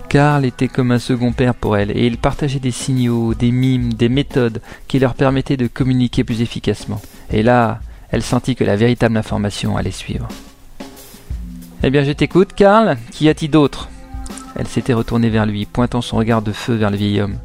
[0.09, 3.93] Karl était comme un second père pour elle, et il partageait des signaux, des mimes,
[3.93, 7.01] des méthodes qui leur permettaient de communiquer plus efficacement.
[7.31, 7.79] Et là,
[8.11, 10.27] elle sentit que la véritable information allait suivre.
[11.83, 12.97] Eh bien, je t'écoute, Karl.
[13.11, 13.89] Qu'y a-t-il d'autre?
[14.55, 17.37] Elle s'était retournée vers lui, pointant son regard de feu vers le vieil homme.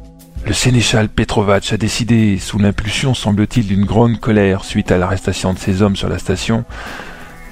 [0.45, 5.59] Le sénéchal Petrovac a décidé, sous l'impulsion semble-t-il d'une grande colère suite à l'arrestation de
[5.59, 6.63] ses hommes sur la station,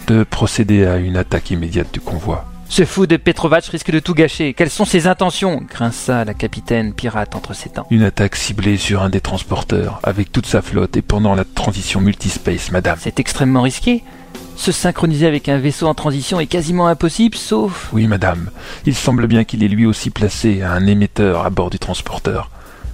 [0.07, 2.45] de procéder à une attaque immédiate du convoi.
[2.67, 4.53] Ce fou de Petrovac risque de tout gâcher.
[4.53, 5.61] Quelles sont ses intentions?
[5.69, 7.85] grinça la capitaine pirate entre ses dents.
[7.91, 12.01] Une attaque ciblée sur un des transporteurs, avec toute sa flotte et pendant la transition
[12.01, 12.97] multispace, madame.
[12.99, 14.03] C'est extrêmement risqué.
[14.55, 17.89] Se synchroniser avec un vaisseau en transition est quasiment impossible, sauf...
[17.93, 18.49] Oui, madame.
[18.85, 22.49] Il semble bien qu'il ait lui aussi placé un émetteur à bord du transporteur.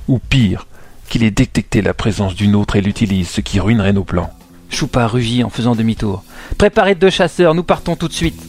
[0.08, 0.68] Ou pire,
[1.08, 4.32] qu'il ait détecté la présence d'une autre et l'utilise, ce qui ruinerait nos plans.
[4.70, 6.24] Choupa rugit en faisant demi-tour.
[6.58, 8.42] Préparez deux chasseurs, nous partons tout de suite.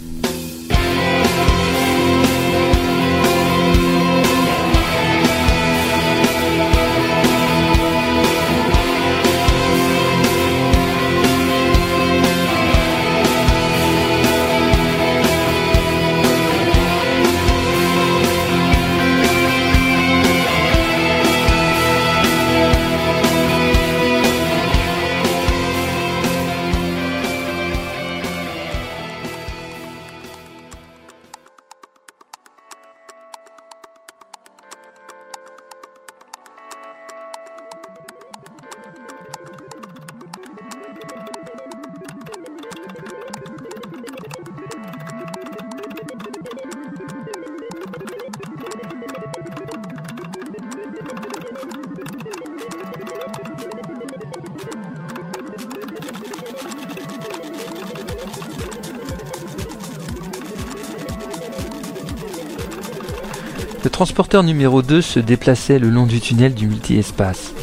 [64.03, 67.55] Transporteur numéro 2 se déplaçait le long du tunnel du multi-espace.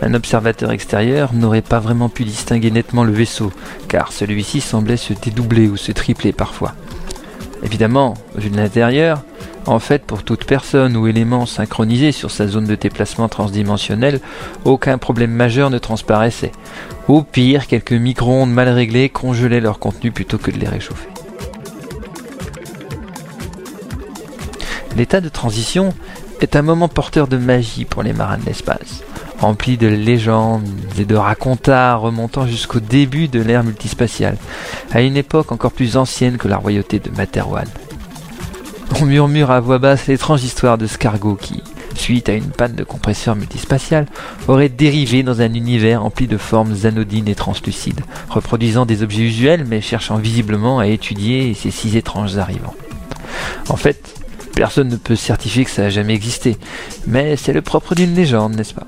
[0.00, 3.52] Un observateur extérieur n'aurait pas vraiment pu distinguer nettement le vaisseau,
[3.86, 6.72] car celui-ci semblait se dédoubler ou se tripler parfois.
[7.62, 9.24] Évidemment, vu de l'intérieur,
[9.66, 14.20] en fait, pour toute personne ou élément synchronisé sur sa zone de déplacement transdimensionnel,
[14.64, 16.52] aucun problème majeur ne transparaissait.
[17.08, 21.13] Au pire, quelques micro-ondes mal réglées congelaient leur contenu plutôt que de les réchauffer.
[24.96, 25.92] L'état de transition
[26.40, 29.02] est un moment porteur de magie pour les marins de l'espace,
[29.40, 30.68] rempli de légendes
[30.98, 34.36] et de racontards remontant jusqu'au début de l'ère multispatiale,
[34.92, 37.66] à une époque encore plus ancienne que la royauté de Materwan.
[39.00, 41.62] On murmure à voix basse l'étrange histoire de Scargo qui,
[41.96, 44.06] suite à une panne de compresseur multispatial,
[44.46, 49.64] aurait dérivé dans un univers rempli de formes anodines et translucides, reproduisant des objets usuels
[49.68, 52.74] mais cherchant visiblement à étudier ces six étranges arrivants.
[53.68, 54.23] En fait,
[54.54, 56.56] personne ne peut certifier que ça a jamais existé,
[57.06, 58.86] mais c'est le propre d'une légende, n'est-ce pas?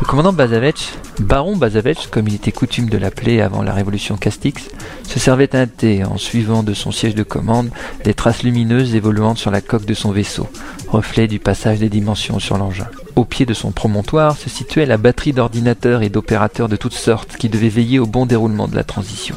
[0.00, 4.68] Le commandant Bazavetch, Baron Bazavetch, comme il était coutume de l'appeler avant la révolution Castix,
[5.02, 7.70] se servait un thé en suivant de son siège de commande
[8.04, 10.46] les traces lumineuses évoluant sur la coque de son vaisseau,
[10.88, 12.86] reflet du passage des dimensions sur l'engin.
[13.16, 17.36] Au pied de son promontoire se situait la batterie d'ordinateurs et d'opérateurs de toutes sortes
[17.36, 19.36] qui devaient veiller au bon déroulement de la transition.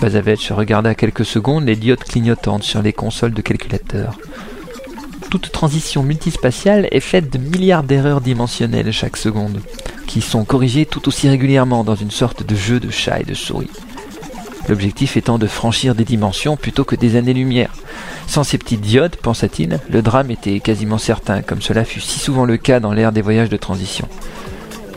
[0.00, 4.18] Bazavetch regarda quelques secondes les diodes clignotantes sur les consoles de calculateur.
[5.30, 9.60] Toute transition multispatiale est faite de milliards d'erreurs dimensionnelles chaque seconde,
[10.06, 13.34] qui sont corrigées tout aussi régulièrement dans une sorte de jeu de chat et de
[13.34, 13.70] souris.
[14.68, 17.72] L'objectif étant de franchir des dimensions plutôt que des années-lumière.
[18.26, 22.44] Sans ces petites diodes, pensa-t-il, le drame était quasiment certain, comme cela fut si souvent
[22.44, 24.08] le cas dans l'ère des voyages de transition.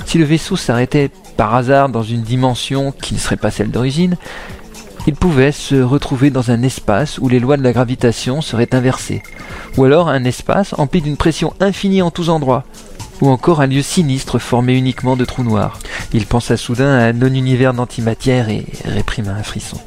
[0.05, 4.15] Si le vaisseau s'arrêtait par hasard dans une dimension qui ne serait pas celle d'origine,
[5.05, 9.21] il pouvait se retrouver dans un espace où les lois de la gravitation seraient inversées,
[9.77, 12.63] ou alors un espace empli d'une pression infinie en tous endroits,
[13.21, 15.79] ou encore un lieu sinistre formé uniquement de trous noirs.
[16.13, 19.77] Il pensa soudain à un non-univers d'antimatière et réprima un frisson.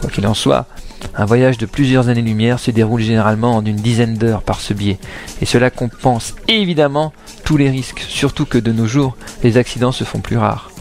[0.00, 0.66] Quoi qu'il en soit,
[1.14, 4.98] un voyage de plusieurs années-lumière se déroule généralement en une dizaine d'heures par ce biais,
[5.40, 7.12] et cela compense évidemment
[7.46, 10.72] tous les risques, surtout que de nos jours, les accidents se font plus rares.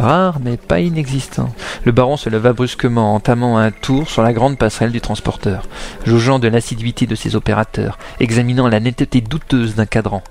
[0.00, 1.54] Rares, mais pas inexistants.
[1.84, 5.62] Le baron se leva brusquement, entamant un tour sur la grande passerelle du transporteur,
[6.04, 10.24] jaugeant de l'assiduité de ses opérateurs, examinant la netteté douteuse d'un cadran.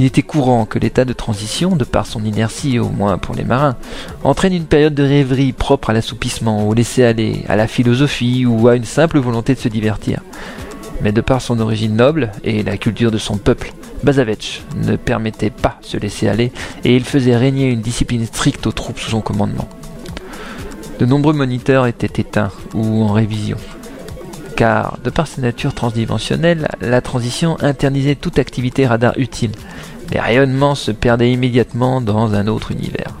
[0.00, 3.44] Il était courant que l'état de transition, de par son inertie au moins pour les
[3.44, 3.76] marins,
[4.24, 8.76] entraîne une période de rêverie propre à l'assoupissement, au laisser-aller, à la philosophie ou à
[8.76, 10.22] une simple volonté de se divertir.
[11.02, 15.50] Mais de par son origine noble et la culture de son peuple, Bazavetch ne permettait
[15.50, 16.50] pas se laisser aller
[16.82, 19.68] et il faisait régner une discipline stricte aux troupes sous son commandement.
[20.98, 23.58] De nombreux moniteurs étaient éteints ou en révision,
[24.60, 29.52] car de par sa nature transdimensionnelle, la transition internisait toute activité radar utile,
[30.12, 33.14] les rayonnements se perdaient immédiatement dans un autre univers.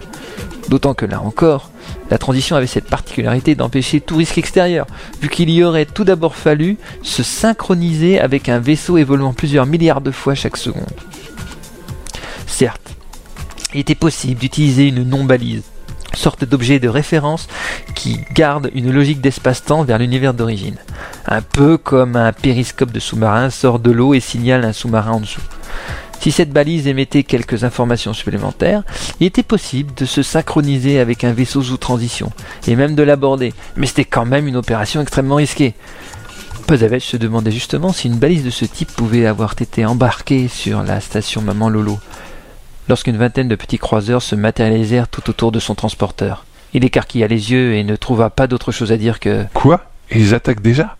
[0.68, 1.70] D'autant que là encore,
[2.10, 4.86] la transition avait cette particularité d'empêcher tout risque extérieur,
[5.22, 10.02] vu qu'il y aurait tout d'abord fallu se synchroniser avec un vaisseau évoluant plusieurs milliards
[10.02, 10.92] de fois chaque seconde.
[12.46, 12.94] Certes,
[13.72, 15.62] il était possible d'utiliser une non-balise,
[16.20, 17.48] sorte d'objet de référence
[17.94, 20.76] qui garde une logique d'espace-temps vers l'univers d'origine.
[21.26, 25.20] Un peu comme un périscope de sous-marin sort de l'eau et signale un sous-marin en
[25.20, 25.40] dessous.
[26.20, 28.82] Si cette balise émettait quelques informations supplémentaires,
[29.18, 32.30] il était possible de se synchroniser avec un vaisseau sous transition,
[32.66, 35.74] et même de l'aborder, mais c'était quand même une opération extrêmement risquée.
[36.66, 40.82] Pozavetch se demandait justement si une balise de ce type pouvait avoir été embarquée sur
[40.82, 41.98] la station Maman Lolo,
[42.90, 46.44] lorsqu'une vingtaine de petits croiseurs se matérialisèrent tout autour de son transporteur.
[46.74, 49.84] Il écarquilla les yeux et ne trouva pas d'autre chose à dire que Quoi?
[50.10, 50.96] Ils attaquent déjà?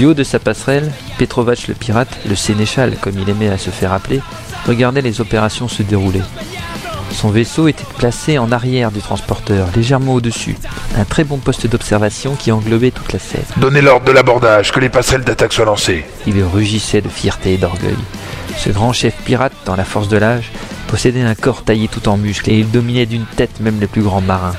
[0.00, 3.68] Du haut de sa passerelle, Petrovac le pirate, le sénéchal comme il aimait à se
[3.68, 4.22] faire appeler,
[4.66, 6.22] regardait les opérations se dérouler.
[7.12, 10.56] Son vaisseau était placé en arrière du transporteur, légèrement au-dessus,
[10.96, 13.44] un très bon poste d'observation qui englobait toute la scène.
[13.58, 16.06] Donnez l'ordre de l'abordage, que les passerelles d'attaque soient lancées.
[16.26, 17.98] Il rugissait de fierté et d'orgueil.
[18.56, 20.50] Ce grand chef pirate, dans la force de l'âge,
[20.88, 24.00] possédait un corps taillé tout en muscles et il dominait d'une tête même les plus
[24.00, 24.56] grands marins.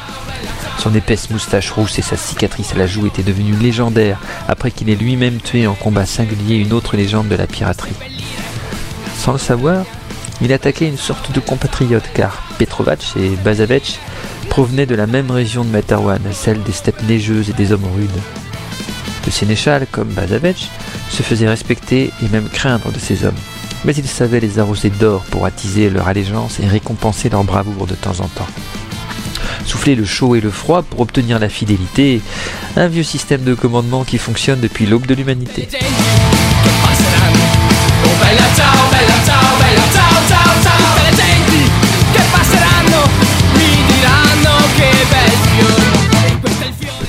[0.82, 4.90] Son épaisse moustache rousse et sa cicatrice à la joue étaient devenus légendaires après qu'il
[4.90, 7.94] ait lui-même tué en combat singulier une autre légende de la piraterie.
[9.16, 9.86] Sans le savoir,
[10.42, 14.00] il attaquait une sorte de compatriote car Petrovac et Bazavec
[14.50, 18.10] provenaient de la même région de Materwan, celle des steppes neigeuses et des hommes rudes.
[19.28, 20.68] Le sénéchal, comme Bazavec,
[21.12, 23.36] se faisait respecter et même craindre de ces hommes.
[23.86, 27.94] Mais il savait les arroser d'or pour attiser leur allégeance et récompenser leur bravoure de
[27.94, 28.48] temps en temps
[29.66, 32.22] souffler le chaud et le froid pour obtenir la fidélité,
[32.76, 35.68] un vieux système de commandement qui fonctionne depuis l'aube de l'humanité.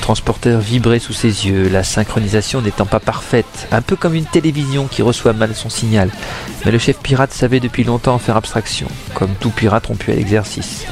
[0.03, 4.87] Transporteur vibrait sous ses yeux, la synchronisation n'étant pas parfaite, un peu comme une télévision
[4.87, 6.09] qui reçoit mal son signal.
[6.65, 10.85] Mais le chef pirate savait depuis longtemps faire abstraction, comme tout pirate rompu à l'exercice.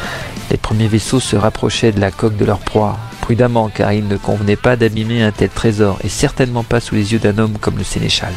[0.50, 4.16] Les premiers vaisseaux se rapprochaient de la coque de leur proie, prudemment car il ne
[4.16, 7.78] convenait pas d'abîmer un tel trésor, et certainement pas sous les yeux d'un homme comme
[7.78, 8.32] le sénéchal.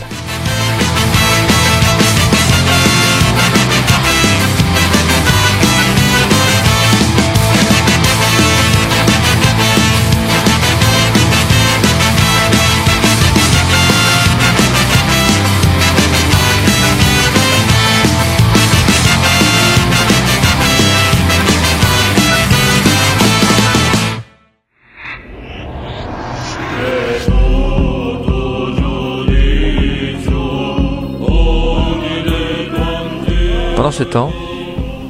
[33.94, 34.32] Ce temps,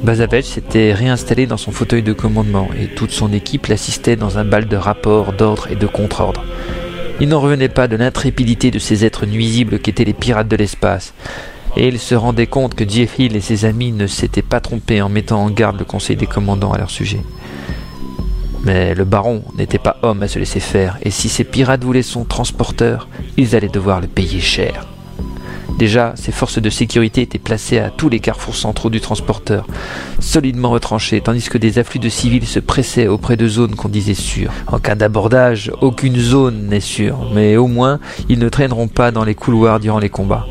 [0.03, 4.45] Bazavec s'était réinstallé dans son fauteuil de commandement et toute son équipe l'assistait dans un
[4.45, 6.45] bal de rapports, d'ordre et de contre-ordre.
[7.19, 11.15] Il n'en revenait pas de l'intrépidité de ces êtres nuisibles qu'étaient les pirates de l'espace,
[11.75, 15.09] et il se rendait compte que Jeff et ses amis ne s'étaient pas trompés en
[15.09, 17.21] mettant en garde le conseil des commandants à leur sujet.
[18.65, 22.03] Mais le baron n'était pas homme à se laisser faire, et si ces pirates voulaient
[22.03, 24.85] son transporteur, ils allaient devoir le payer cher.
[25.77, 29.67] Déjà, ses forces de sécurité étaient placées à tous les carrefours centraux du transporteur,
[30.19, 34.13] solidement retranchées, tandis que des afflux de civils se pressaient auprès de zones qu'on disait
[34.13, 34.51] sûres.
[34.67, 37.99] En cas d'abordage, aucune zone n'est sûre, mais au moins,
[38.29, 40.47] ils ne traîneront pas dans les couloirs durant les combats.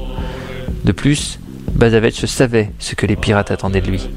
[0.85, 1.39] De plus,
[1.75, 4.09] Bazavec savait ce que les pirates attendaient de lui.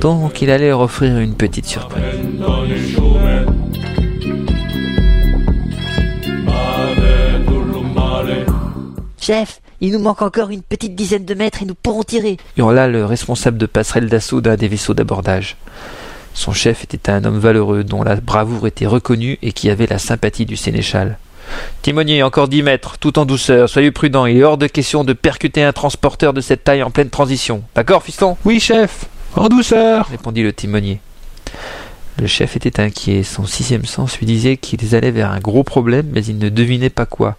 [0.00, 2.02] Donc il allait leur offrir une petite surprise.
[9.20, 12.38] Chef, il nous manque encore une petite dizaine de mètres et nous pourrons tirer.
[12.56, 15.58] hurla le responsable de passerelle d'assaut d'un des vaisseaux d'abordage.
[16.32, 19.98] Son chef était un homme valeureux dont la bravoure était reconnue et qui avait la
[19.98, 21.18] sympathie du sénéchal.
[21.82, 25.12] Timonier, encore dix mètres, tout en douceur, soyez prudent, il est hors de question de
[25.12, 27.62] percuter un transporteur de cette taille en pleine transition.
[27.74, 28.38] D'accord, fiston?
[28.46, 29.04] Oui, chef,
[29.36, 31.00] en douceur répondit le timonier.
[32.18, 36.06] Le chef était inquiet, son sixième sens lui disait qu'ils allaient vers un gros problème,
[36.10, 37.36] mais il ne devinait pas quoi.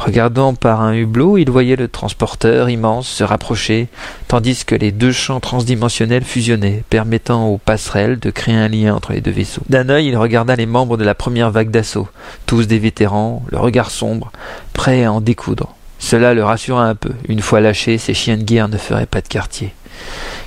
[0.00, 3.88] Regardant par un hublot, il voyait le transporteur immense se rapprocher,
[4.28, 9.12] tandis que les deux champs transdimensionnels fusionnaient, permettant aux passerelles de créer un lien entre
[9.12, 9.60] les deux vaisseaux.
[9.68, 12.08] D'un œil, il regarda les membres de la première vague d'assaut,
[12.46, 14.32] tous des vétérans, le regard sombre,
[14.72, 15.74] prêts à en découdre.
[15.98, 17.12] Cela le rassura un peu.
[17.28, 19.74] Une fois lâchés, ces chiens de guerre ne feraient pas de quartier.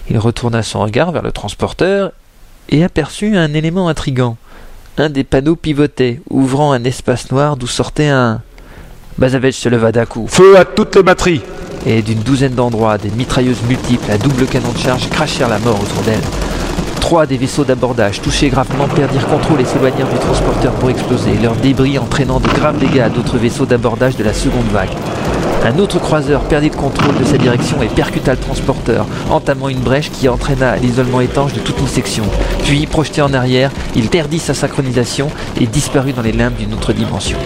[0.09, 2.11] Il retourna son regard vers le transporteur
[2.69, 4.35] et aperçut un élément intrigant.
[4.97, 8.41] Un des panneaux pivotait, ouvrant un espace noir d'où sortait un
[9.17, 11.41] Bazavec se leva d'un coup, Feu à toutes les batteries
[11.85, 15.79] et d'une douzaine d'endroits, des mitrailleuses multiples à double canon de charge crachèrent la mort
[15.81, 16.21] autour d'elle.
[16.99, 21.55] Trois des vaisseaux d'abordage, touchés gravement, perdirent contrôle et s'éloignèrent du transporteur pour exploser, leurs
[21.55, 24.89] débris entraînant de graves dégâts à d'autres vaisseaux d'abordage de la seconde vague.
[25.65, 29.79] Un autre croiseur perdit le contrôle de sa direction et percuta le transporteur, entamant une
[29.79, 32.23] brèche qui entraîna l'isolement étanche de toute une section.
[32.63, 35.29] Puis, projeté en arrière, il perdit sa synchronisation
[35.61, 37.37] et disparut dans les limbes d'une autre dimension.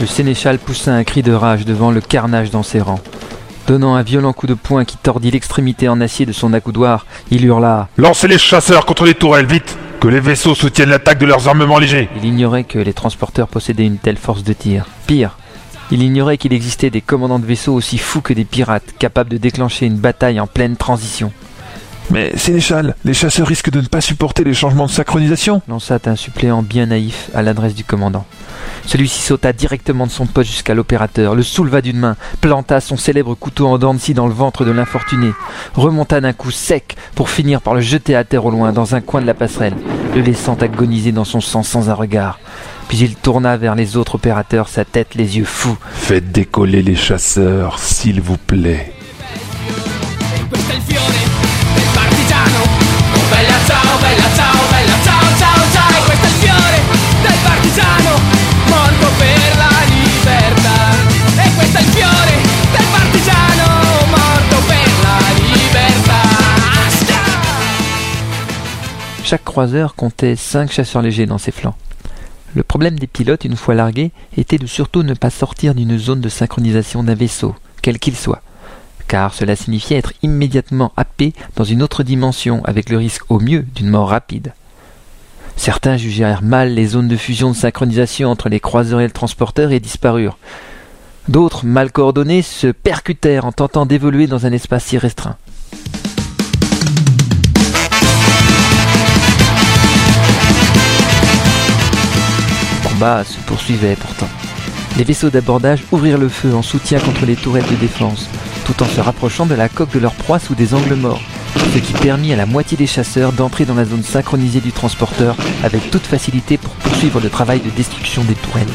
[0.00, 3.00] Le sénéchal poussa un cri de rage devant le carnage dans ses rangs.
[3.66, 7.44] Donnant un violent coup de poing qui tordit l'extrémité en acier de son accoudoir, il
[7.44, 11.48] hurla Lancez les chasseurs contre les tourelles, vite Que les vaisseaux soutiennent l'attaque de leurs
[11.48, 14.86] armements légers Il ignorait que les transporteurs possédaient une telle force de tir.
[15.08, 15.36] Pire,
[15.90, 19.36] il ignorait qu'il existait des commandants de vaisseaux aussi fous que des pirates, capables de
[19.36, 21.32] déclencher une bataille en pleine transition.
[22.10, 26.16] Mais, Sénéchal, les chasseurs risquent de ne pas supporter les changements de synchronisation lança un
[26.16, 28.24] suppléant bien naïf à l'adresse du commandant.
[28.86, 33.34] Celui-ci sauta directement de son poste jusqu'à l'opérateur, le souleva d'une main, planta son célèbre
[33.34, 35.32] couteau en dents de scie dans le ventre de l'infortuné,
[35.74, 39.02] remonta d'un coup sec pour finir par le jeter à terre au loin dans un
[39.02, 39.74] coin de la passerelle,
[40.14, 42.40] le laissant agoniser dans son sang sans un regard.
[42.88, 45.76] Puis il tourna vers les autres opérateurs, sa tête les yeux fous.
[45.92, 48.94] Faites décoller les chasseurs, s'il vous plaît.
[69.30, 71.76] Chaque croiseur comptait cinq chasseurs légers dans ses flancs.
[72.54, 76.22] Le problème des pilotes, une fois largués, était de surtout ne pas sortir d'une zone
[76.22, 78.40] de synchronisation d'un vaisseau, quel qu'il soit,
[79.06, 83.66] car cela signifiait être immédiatement happé dans une autre dimension, avec le risque au mieux
[83.74, 84.54] d'une mort rapide.
[85.56, 89.72] Certains jugèrent mal les zones de fusion de synchronisation entre les croiseurs et le transporteur
[89.72, 90.38] et disparurent.
[91.28, 95.36] D'autres, mal coordonnés, se percutèrent en tentant d'évoluer dans un espace si restreint.
[102.98, 104.26] Se poursuivait pourtant.
[104.96, 108.28] Les vaisseaux d'abordage ouvrirent le feu en soutien contre les tourelles de défense,
[108.64, 111.22] tout en se rapprochant de la coque de leur proie sous des angles morts,
[111.72, 115.36] ce qui permit à la moitié des chasseurs d'entrer dans la zone synchronisée du transporteur
[115.62, 118.66] avec toute facilité pour poursuivre le travail de destruction des tourelles.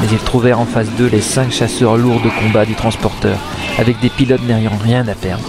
[0.00, 3.38] Mais ils trouvèrent en face d'eux les cinq chasseurs lourds de combat du transporteur,
[3.78, 5.44] avec des pilotes n'ayant rien à perdre.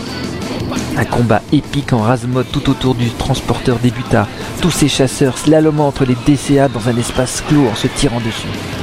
[0.98, 4.28] Un combat épique en rase-mode tout autour du transporteur débuta,
[4.62, 8.81] tous ces chasseurs slalomant entre les DCA dans un espace clos en se tirant dessus.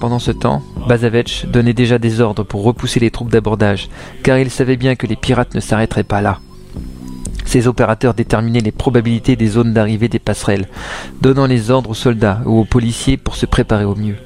[0.00, 3.88] Pendant ce temps, Bazavetch donnait déjà des ordres pour repousser les troupes d'abordage,
[4.22, 6.38] car il savait bien que les pirates ne s'arrêteraient pas là.
[7.44, 10.68] Ces opérateurs déterminaient les probabilités des zones d'arrivée des passerelles,
[11.20, 14.16] donnant les ordres aux soldats ou aux policiers pour se préparer au mieux.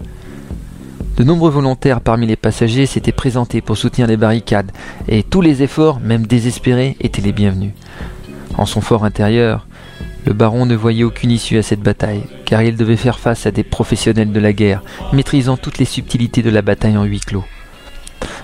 [1.17, 4.73] De nombreux volontaires parmi les passagers s'étaient présentés pour soutenir les barricades,
[5.09, 7.73] et tous les efforts, même désespérés, étaient les bienvenus.
[8.57, 9.67] En son fort intérieur,
[10.25, 13.51] le baron ne voyait aucune issue à cette bataille, car il devait faire face à
[13.51, 14.83] des professionnels de la guerre,
[15.13, 17.45] maîtrisant toutes les subtilités de la bataille en huis clos.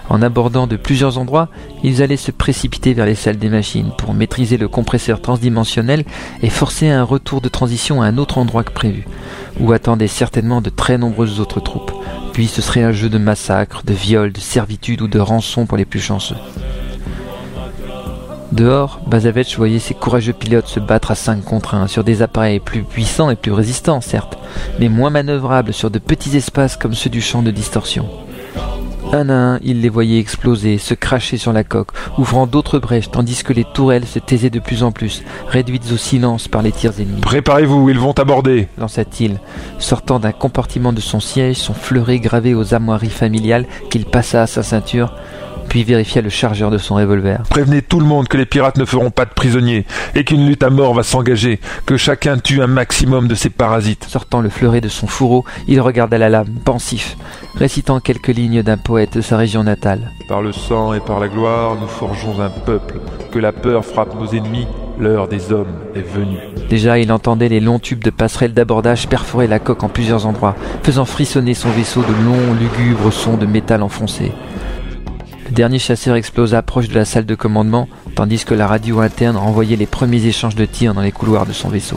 [0.09, 1.49] En abordant de plusieurs endroits,
[1.83, 6.05] ils allaient se précipiter vers les salles des machines pour maîtriser le compresseur transdimensionnel
[6.43, 9.07] et forcer un retour de transition à un autre endroit que prévu,
[9.61, 11.93] où attendaient certainement de très nombreuses autres troupes.
[12.33, 15.77] Puis ce serait un jeu de massacre, de viol, de servitude ou de rançon pour
[15.77, 16.37] les plus chanceux.
[18.51, 22.61] Dehors, Bazavetch voyait ses courageux pilotes se battre à 5 contre 1 sur des appareils
[22.61, 24.39] plus puissants et plus résistants, certes,
[24.81, 28.09] mais moins manœuvrables sur de petits espaces comme ceux du champ de distorsion.
[29.11, 33.11] Un à un, il les voyait exploser, se cracher sur la coque, ouvrant d'autres brèches,
[33.11, 36.73] tandis que les tourelles se taisaient de plus en plus, réduites au silence par les
[36.73, 37.23] tirs ennemis.
[37.23, 38.69] Préparez-vous, ils vont aborder.
[38.77, 39.41] lança-t-il,
[39.79, 44.47] sortant d'un compartiment de son siège, son fleuret gravé aux armoiries familiales qu'il passa à
[44.47, 45.15] sa ceinture,
[45.69, 47.43] puis vérifia le chargeur de son revolver.
[47.51, 50.63] Prévenez tout le monde que les pirates ne feront pas de prisonniers et qu'une lutte
[50.63, 54.05] à mort va s'engager, que chacun tue un maximum de ces parasites.
[54.09, 57.17] Sortant le fleuret de son fourreau, il regarda la lame, pensif,
[57.55, 60.11] récitant quelques lignes d'un poète de sa région natale.
[60.29, 63.01] Par le sang et par la gloire, nous forgeons un peuple.
[63.31, 64.67] Que la peur frappe nos ennemis,
[64.99, 66.39] l'heure des hommes est venue.
[66.69, 70.57] Déjà, il entendait les longs tubes de passerelles d'abordage perforer la coque en plusieurs endroits,
[70.83, 74.33] faisant frissonner son vaisseau de longs, lugubres sons de métal enfoncé.
[75.49, 79.37] Le dernier chasseur explosa proche de la salle de commandement, tandis que la radio interne
[79.37, 81.97] renvoyait les premiers échanges de tirs dans les couloirs de son vaisseau.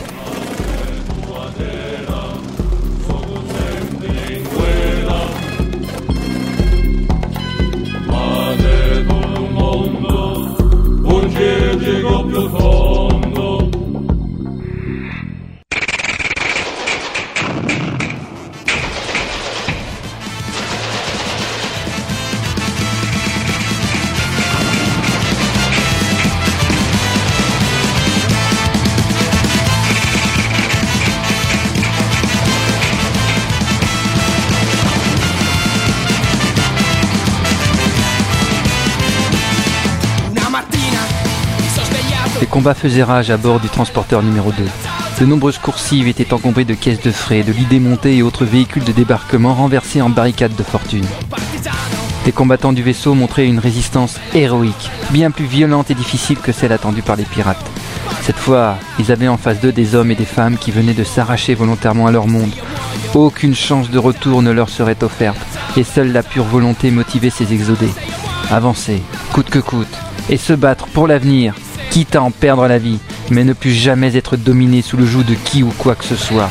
[42.52, 44.64] Combats faisaient rage à bord du transporteur numéro 2.
[45.22, 48.84] De nombreuses coursives étaient encombrées de caisses de frais, de lits démontés et autres véhicules
[48.84, 51.06] de débarquement renversés en barricades de fortune.
[52.26, 56.74] Les combattants du vaisseau montraient une résistance héroïque, bien plus violente et difficile que celle
[56.74, 57.66] attendue par les pirates.
[58.22, 61.06] Cette fois, ils avaient en face d'eux des hommes et des femmes qui venaient de
[61.06, 62.52] s'arracher volontairement à leur monde.
[63.16, 65.40] Aucune chance de retour ne leur serait offerte,
[65.78, 67.94] et seule la pure volonté motivait ces exodés.
[68.50, 69.98] Avancer, coûte que coûte,
[70.30, 71.56] et se battre pour l'avenir,
[71.92, 75.24] quitte à en perdre la vie, mais ne plus jamais être dominé sous le joug
[75.24, 76.50] de qui ou quoi que ce soit.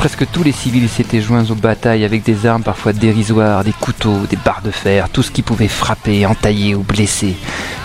[0.00, 4.20] Presque tous les civils s'étaient joints aux batailles avec des armes parfois dérisoires, des couteaux,
[4.30, 7.36] des barres de fer, tout ce qui pouvait frapper, entailler ou blesser.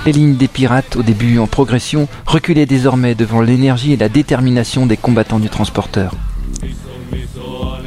[0.05, 4.85] Les lignes des pirates, au début en progression, reculaient désormais devant l'énergie et la détermination
[4.85, 6.15] des combattants du transporteur.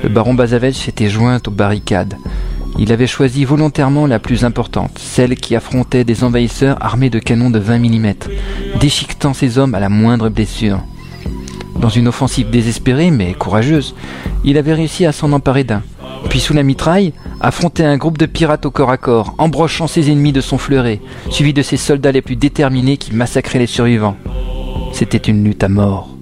[0.03, 2.19] Le baron Bazavech s'était joint aux barricades.
[2.79, 7.49] Il avait choisi volontairement la plus importante, celle qui affrontait des envahisseurs armés de canons
[7.49, 8.15] de 20 mm,
[8.79, 10.83] déchiquetant ses hommes à la moindre blessure.
[11.81, 13.95] Dans une offensive désespérée mais courageuse,
[14.45, 15.83] il avait réussi à s'en emparer d'un.
[16.29, 20.11] Puis sous la mitraille, affronter un groupe de pirates au corps à corps, embrochant ses
[20.11, 21.01] ennemis de son fleuret,
[21.31, 24.17] suivi de ses soldats les plus déterminés qui massacraient les survivants.
[24.93, 26.18] C'était une lutte à mort.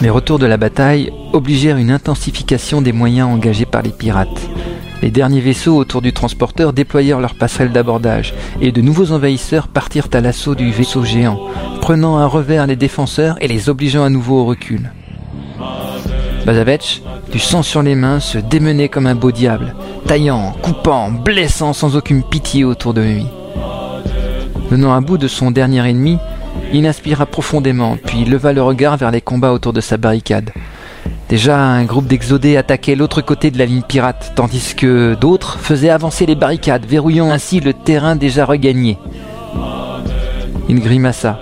[0.00, 4.48] Les retours de la bataille obligèrent une intensification des moyens engagés par les pirates.
[5.02, 10.08] Les derniers vaisseaux autour du transporteur déployèrent leurs passerelles d'abordage et de nouveaux envahisseurs partirent
[10.12, 11.40] à l'assaut du vaisseau géant,
[11.80, 14.92] prenant à revers les défenseurs et les obligeant à nouveau au recul.
[16.46, 19.74] Bazavech, du sang sur les mains, se démenait comme un beau diable,
[20.06, 23.26] taillant, coupant, blessant sans aucune pitié autour de lui.
[24.70, 26.18] Venant à bout de son dernier ennemi,
[26.72, 30.50] il inspira profondément, puis leva le regard vers les combats autour de sa barricade.
[31.28, 35.90] Déjà, un groupe d'exodés attaquait l'autre côté de la ligne pirate, tandis que d'autres faisaient
[35.90, 38.98] avancer les barricades, verrouillant ainsi le terrain déjà regagné.
[40.68, 41.40] Il grimaça.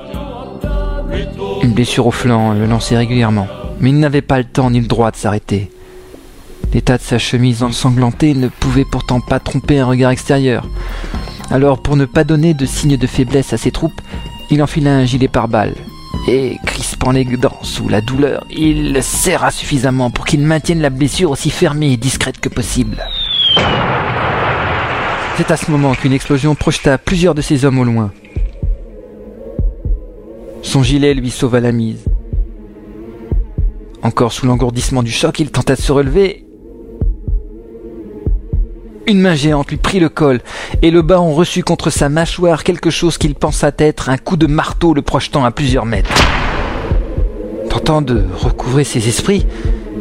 [1.63, 3.49] Une blessure au flanc le lançait régulièrement,
[3.81, 5.71] mais il n'avait pas le temps ni le droit de s'arrêter.
[6.73, 10.69] L'état de sa chemise ensanglantée ne pouvait pourtant pas tromper un regard extérieur.
[11.51, 14.01] Alors, pour ne pas donner de signe de faiblesse à ses troupes,
[14.51, 15.75] il enfila un gilet pare-balles
[16.29, 20.91] et, crispant les dents sous la douleur, il le serra suffisamment pour qu'il maintienne la
[20.91, 23.05] blessure aussi fermée et discrète que possible.
[25.37, 28.11] C'est à ce moment qu'une explosion projeta plusieurs de ses hommes au loin.
[30.63, 32.05] Son gilet lui sauva la mise.
[34.03, 36.46] Encore sous l'engourdissement du choc, il tenta de se relever.
[39.09, 40.41] Une main géante lui prit le col,
[40.83, 44.49] et le baron reçut contre sa mâchoire quelque chose qu'il pensa être un coup de
[44.49, 46.11] marteau le projetant à plusieurs mètres.
[47.71, 49.47] Tentant de recouvrer ses esprits,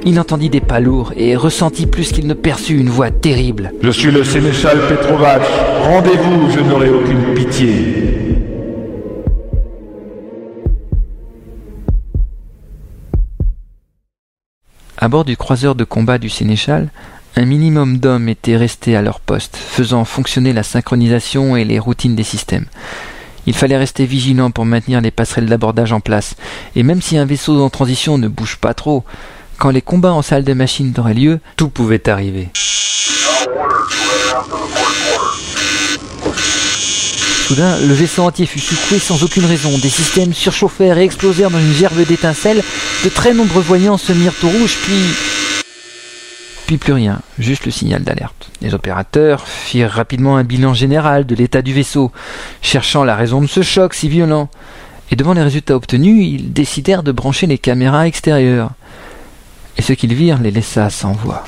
[0.06, 3.74] il entendit des pas lourds et ressentit plus qu'il ne perçut une voix terrible.
[3.84, 5.44] Je suis le sénéchal Petrovac.
[5.84, 8.16] Rendez-vous, je n'aurai aucune pitié.
[14.98, 16.90] À bord du croiseur de combat du Sénéchal,
[17.38, 22.16] un minimum d'hommes étaient restés à leur poste, faisant fonctionner la synchronisation et les routines
[22.16, 22.66] des systèmes.
[23.46, 26.36] Il fallait rester vigilant pour maintenir les passerelles d'abordage en place,
[26.76, 29.04] et même si un vaisseau en transition ne bouge pas trop,
[29.58, 32.50] quand les combats en salle de machine auraient lieu, tout pouvait arriver.
[37.48, 39.78] Soudain, le vaisseau entier fut secoué sans aucune raison.
[39.78, 42.64] Des systèmes surchauffèrent et explosèrent dans une gerbe d'étincelles.
[43.04, 45.45] De très nombreux voyants se mirent au rouge, puis...
[46.66, 48.50] Puis plus rien, juste le signal d'alerte.
[48.62, 52.12] Les opérateurs firent rapidement un bilan général de l'état du vaisseau,
[52.62, 54.50] cherchant la raison de ce choc si violent.
[55.12, 58.72] Et devant les résultats obtenus, ils décidèrent de brancher les caméras extérieures.
[59.78, 61.44] Et ce qu'ils virent les laissa sans voix.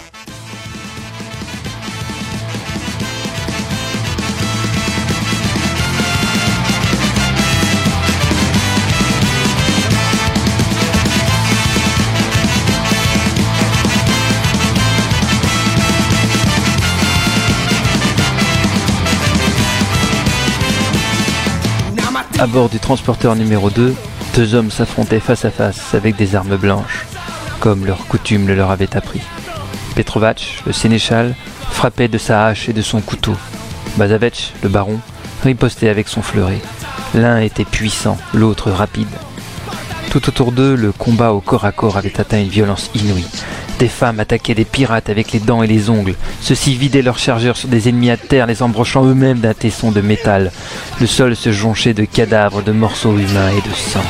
[22.39, 23.95] À bord du transporteur numéro 2,
[24.35, 27.07] deux hommes s'affrontaient face à face avec des armes blanches.
[27.59, 29.21] comme leur coutume le leur avait appris.
[29.95, 31.33] Petrovac, le sénéchal,
[31.71, 33.35] frappait de sa hache et de son couteau.
[33.97, 34.99] Bazavec, le baron,
[35.43, 36.61] ripostait avec son fleuret.
[37.15, 39.07] L'un était puissant, l'autre rapide.
[40.11, 43.25] Tout autour d'eux, le combat au corps à corps avait atteint une violence inouïe.
[43.79, 46.15] Des femmes attaquaient des pirates avec les dents et les ongles.
[46.41, 50.01] Ceux-ci vidaient leurs chargeurs sur des ennemis à terre, les embrochant eux-mêmes d'un tesson de
[50.01, 50.51] métal.
[50.99, 54.03] Le sol se jonchait de cadavres, de morceaux humains et de sang.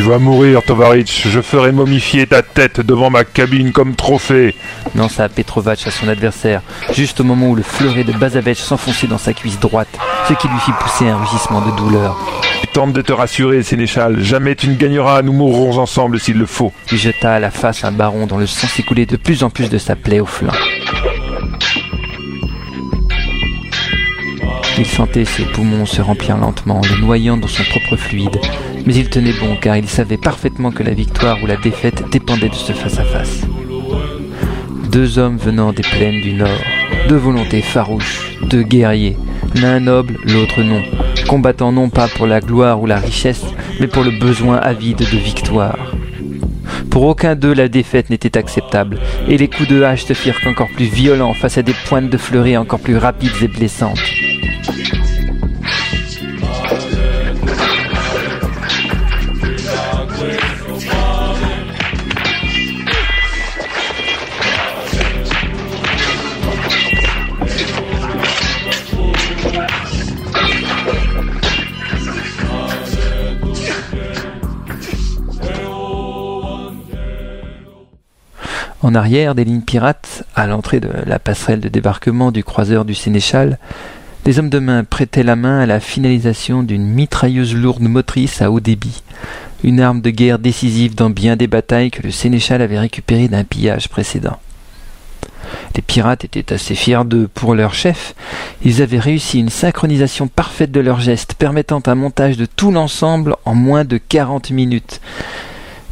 [0.00, 1.28] Tu vas mourir, Tovarich.
[1.28, 4.54] Je ferai momifier ta tête devant ma cabine comme trophée.
[4.96, 6.62] lança Petrovac à son adversaire,
[6.94, 9.90] juste au moment où le fleuret de Bazavec s'enfonçait dans sa cuisse droite,
[10.26, 12.16] ce qui lui fit pousser un rugissement de douleur.
[12.72, 14.22] Tente de te rassurer, Sénéchal.
[14.22, 15.20] Jamais tu ne gagneras.
[15.20, 16.72] Nous mourrons ensemble s'il le faut.
[16.90, 19.68] Il jeta à la face un baron dont le sang s'écoulait de plus en plus
[19.68, 20.54] de sa plaie au flanc.
[24.78, 28.40] Il sentait ses poumons se remplir lentement, le noyant dans son propre fluide.
[28.86, 32.48] Mais il tenait bon car il savait parfaitement que la victoire ou la défaite dépendait
[32.48, 33.42] de ce face-à-face.
[34.90, 36.60] Deux hommes venant des plaines du Nord,
[37.08, 39.16] deux volontés farouches, deux guerriers,
[39.54, 40.82] l'un noble, l'autre non,
[41.28, 43.44] combattant non pas pour la gloire ou la richesse,
[43.78, 45.94] mais pour le besoin avide de victoire.
[46.90, 50.70] Pour aucun d'eux la défaite n'était acceptable, et les coups de hache se firent encore
[50.74, 54.00] plus violents face à des pointes de fleuret encore plus rapides et blessantes.
[78.82, 82.94] En arrière des lignes pirates, à l'entrée de la passerelle de débarquement du croiseur du
[82.94, 83.58] Sénéchal,
[84.24, 88.50] des hommes de main prêtaient la main à la finalisation d'une mitrailleuse lourde motrice à
[88.50, 89.02] haut débit,
[89.64, 93.44] une arme de guerre décisive dans bien des batailles que le Sénéchal avait récupérées d'un
[93.44, 94.38] pillage précédent.
[95.76, 98.14] Les pirates étaient assez fiers d'eux pour leur chef.
[98.62, 103.36] Ils avaient réussi une synchronisation parfaite de leurs gestes, permettant un montage de tout l'ensemble
[103.44, 105.00] en moins de quarante minutes.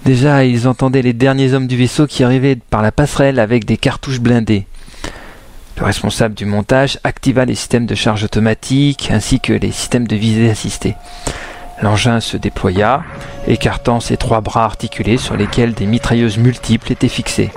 [0.04, 3.76] Déjà, ils entendaient les derniers hommes du vaisseau qui arrivaient par la passerelle avec des
[3.76, 4.66] cartouches blindées.
[5.78, 10.16] Le responsable du montage activa les systèmes de charge automatique ainsi que les systèmes de
[10.16, 10.96] visée assistée.
[11.80, 13.04] L'engin se déploya,
[13.46, 17.52] écartant ses trois bras articulés sur lesquels des mitrailleuses multiples étaient fixées.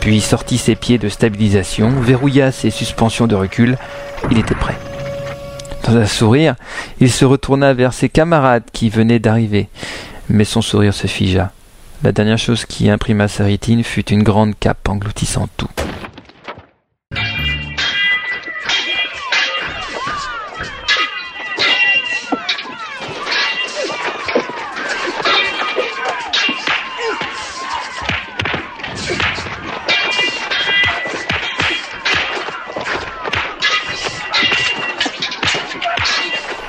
[0.00, 3.76] Puis sortit ses pieds de stabilisation, verrouilla ses suspensions de recul.
[4.30, 4.78] Il était prêt.
[5.84, 6.54] Dans un sourire,
[7.00, 9.68] il se retourna vers ses camarades qui venaient d'arriver.
[10.28, 11.50] Mais son sourire se figea.
[12.02, 15.85] La dernière chose qui imprima sa rétine fut une grande cape engloutissant tout.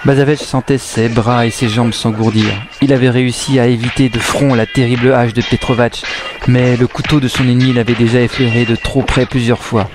[0.07, 2.45] Bazavec sentait ses bras et ses jambes s'engourdir.
[2.81, 6.01] Il avait réussi à éviter de front la terrible hache de Petrovac,
[6.47, 9.89] mais le couteau de son ennemi l'avait déjà effleuré de trop près plusieurs fois.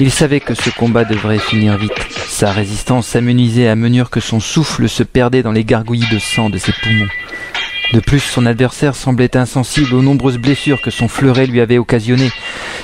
[0.00, 1.96] Il savait que ce combat devrait finir vite.
[2.28, 6.50] Sa résistance s'amenuisait à mesure que son souffle se perdait dans les gargouillis de sang
[6.50, 7.08] de ses poumons.
[7.94, 12.32] De plus, son adversaire semblait insensible aux nombreuses blessures que son fleuret lui avait occasionnées.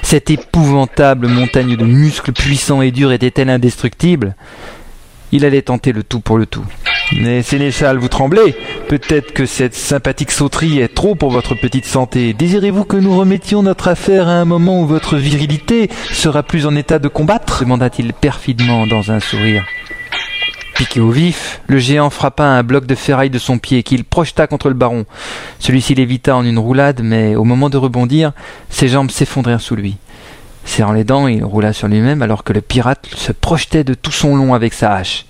[0.01, 4.35] Cette épouvantable montagne de muscles puissants et durs était-elle indestructible?
[5.35, 6.65] Il allait tenter le tout pour le tout.
[7.17, 8.55] Mais Sénéchal, vous tremblez
[8.89, 12.33] Peut-être que cette sympathique sauterie est trop pour votre petite santé.
[12.33, 16.77] Désirez-vous que nous remettions notre affaire à un moment où votre virilité sera plus en
[16.77, 19.65] état de combattre demanda-t-il perfidement dans un sourire.
[20.77, 24.47] Piqué au vif, le géant frappa un bloc de ferraille de son pied qu'il projeta
[24.47, 25.05] contre le baron.
[25.59, 28.33] Celui-ci l'évita en une roulade, mais au moment de rebondir,
[28.71, 29.97] ses jambes s'effondrèrent sous lui.
[30.65, 34.13] Serrant les dents, il roula sur lui-même alors que le pirate se projetait de tout
[34.13, 35.27] son long avec sa hache.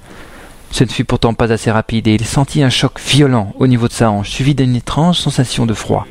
[0.70, 3.87] Ce ne fut pourtant pas assez rapide et il sentit un choc violent au niveau
[3.87, 6.07] de sa hanche, suivi d'une étrange sensation de froid.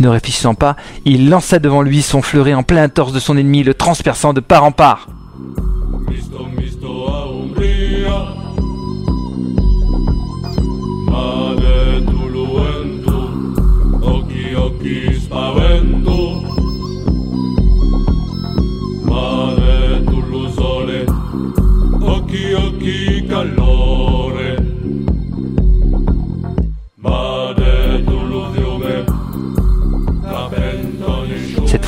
[0.00, 3.62] Ne réfléchissant pas, il lança devant lui son fleuret en plein torse de son ennemi,
[3.62, 5.08] le transperçant de part en part.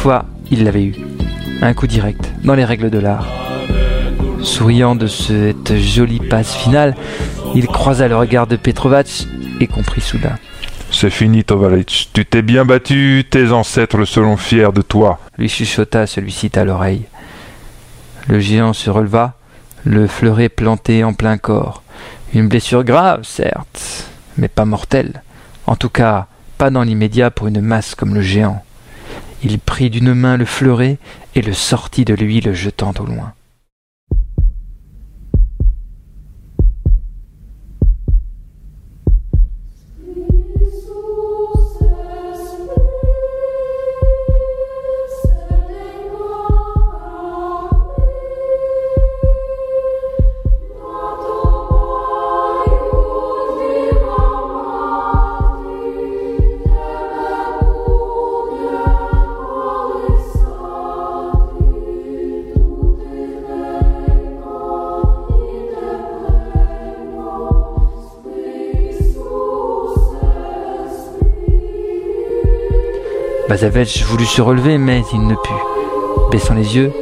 [0.04, 0.94] Fois, il l'avait eu.
[1.62, 3.26] Un coup direct, dans les règles de l'art.
[4.42, 6.94] Souriant de cette jolie passe finale,
[7.54, 9.24] il croisa le regard de Petrovac
[9.60, 10.34] et comprit soudain.
[10.90, 12.10] C'est fini, Tovaric.
[12.12, 15.20] Tu t'es bien battu, tes ancêtres le seront fiers de toi.
[15.38, 17.06] lui chuchota celui-ci à l'oreille.
[18.28, 19.38] Le géant se releva,
[19.84, 21.82] le fleuret planté en plein corps.
[22.34, 25.22] Une blessure grave, certes, mais pas mortelle.
[25.66, 26.26] En tout cas,
[26.58, 28.62] pas dans l'immédiat pour une masse comme le géant.
[29.46, 30.96] Il prit d'une main le fleuret
[31.34, 33.34] et le sortit de lui, le jetant au loin.
[73.48, 76.30] Bazavech voulut se relever, mais il ne put.
[76.30, 76.92] Baissant les yeux,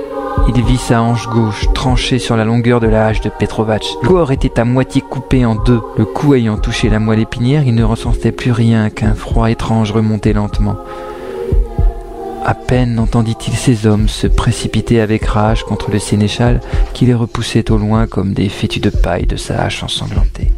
[0.48, 3.84] il vit sa hanche gauche tranchée sur la longueur de la hache de Petrovac.
[4.02, 5.80] Le corps était à moitié coupé en deux.
[5.96, 9.92] Le cou ayant touché la moelle épinière, il ne ressentait plus rien qu'un froid étrange
[9.92, 10.76] remontait lentement.
[12.44, 16.60] À peine entendit-il ces hommes se précipiter avec rage contre le sénéchal
[16.92, 20.50] qui les repoussait au loin comme des fétus de paille de sa hache ensanglantée.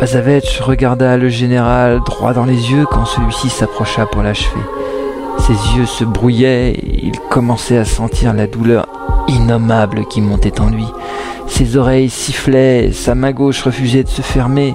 [0.00, 4.62] Pazavech regarda le général droit dans les yeux quand celui-ci s'approcha pour l'achever.
[5.40, 6.72] Ses yeux se brouillaient
[7.02, 8.88] il commençait à sentir la douleur
[9.28, 10.86] innommable qui montait en lui.
[11.48, 14.74] Ses oreilles sifflaient, sa main gauche refusait de se fermer.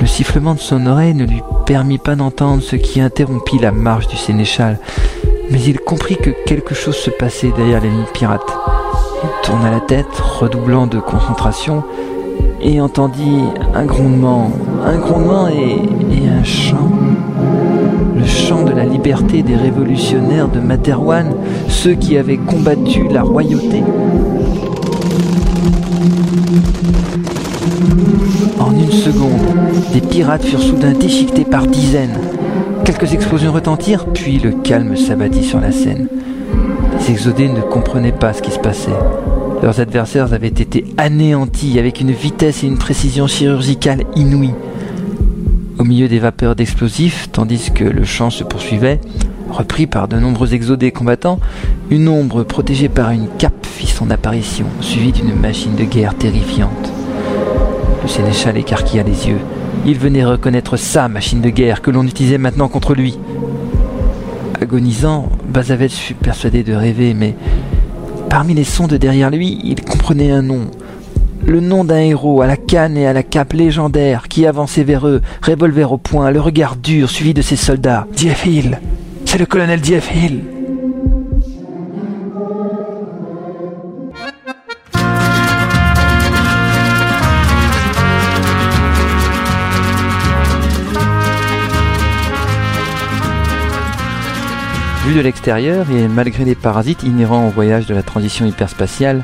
[0.00, 4.08] Le sifflement de son oreille ne lui permit pas d'entendre ce qui interrompit la marche
[4.08, 4.80] du sénéchal,
[5.52, 8.58] mais il comprit que quelque chose se passait derrière les lignes pirates.
[9.22, 11.84] Il tourna la tête, redoublant de concentration,
[12.60, 13.42] et entendit
[13.74, 14.50] un grondement,
[14.84, 15.78] un grondement et,
[16.28, 16.90] un chant.
[18.16, 21.34] Le chant de la liberté des révolutionnaires de Materwan,
[21.68, 23.82] ceux qui avaient combattu la royauté.
[28.58, 29.30] En une seconde,
[29.92, 32.18] des pirates furent soudain déchiquetés par dizaines.
[32.84, 36.08] Quelques explosions retentirent, puis le calme s'abattit sur la scène.
[36.98, 38.90] Les exodés ne comprenaient pas ce qui se passait.
[39.64, 44.52] Leurs adversaires avaient été anéantis avec une vitesse et une précision chirurgicale inouïes.
[45.78, 49.00] Au milieu des vapeurs d'explosifs, tandis que le chant se poursuivait,
[49.48, 51.40] repris par de nombreux exodés combattants,
[51.88, 56.92] une ombre protégée par une cape fit son apparition, suivie d'une machine de guerre terrifiante.
[58.02, 59.40] Le sénéchal écarquilla les yeux.
[59.86, 63.18] Il venait reconnaître sa machine de guerre que l'on utilisait maintenant contre lui.
[64.60, 67.34] Agonisant, Bazavet fut persuadé de rêver, mais
[68.34, 70.68] parmi les sons de derrière lui, il comprenait un nom.
[71.46, 75.06] Le nom d'un héros à la canne et à la cape légendaire qui avançait vers
[75.06, 78.08] eux, revolver au poing, le regard dur suivi de ses soldats.
[78.44, 78.80] Hill
[79.24, 80.40] C'est le colonel Hill
[95.04, 99.22] Vu de l'extérieur et malgré les parasites inhérents au voyage de la transition hyperspatiale,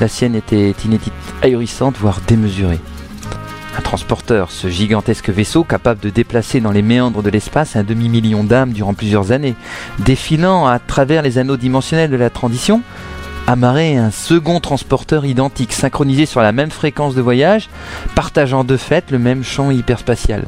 [0.00, 1.12] la sienne était inédite,
[1.42, 2.80] ahurissante, voire démesurée.
[3.76, 8.42] Un transporteur, ce gigantesque vaisseau capable de déplacer dans les méandres de l'espace un demi-million
[8.42, 9.54] d'âmes durant plusieurs années,
[9.98, 12.80] défilant à travers les anneaux dimensionnels de la transition,
[13.46, 17.68] amarrait un second transporteur identique, synchronisé sur la même fréquence de voyage,
[18.14, 20.44] partageant de fait le même champ hyperspatial.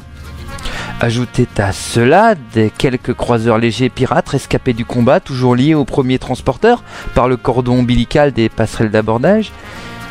[1.01, 6.19] Ajoutait à cela des quelques croiseurs légers pirates rescapés du combat, toujours liés au premier
[6.19, 6.83] transporteur
[7.15, 9.51] par le cordon ombilical des passerelles d'abordage,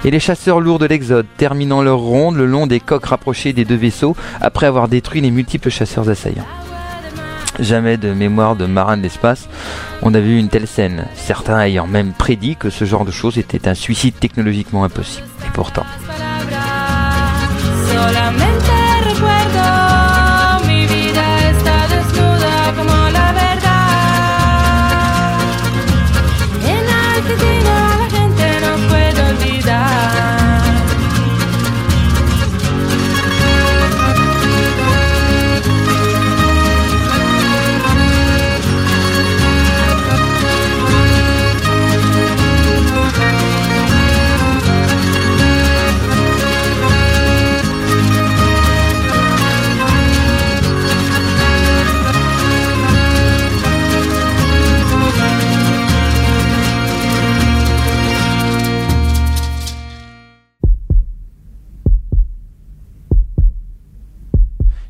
[0.05, 3.65] et les chasseurs lourds de l'Exode, terminant leur ronde le long des coques rapprochées des
[3.65, 6.47] deux vaisseaux après avoir détruit les multiples chasseurs assaillants.
[7.59, 9.49] Jamais de mémoire de marin de l'espace,
[10.01, 13.37] on a vu une telle scène, certains ayant même prédit que ce genre de choses
[13.37, 15.27] était un suicide technologiquement impossible.
[15.45, 15.85] Et pourtant.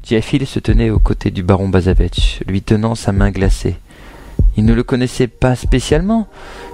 [0.10, 3.76] Diafil se tenait aux côtés du baron Bazavech, lui tenant sa main glacée.
[4.58, 6.26] Il ne le connaissait pas spécialement,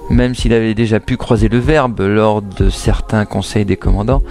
[0.10, 4.24] même s'il avait déjà pu croiser le verbe lors de certains conseils des commandants,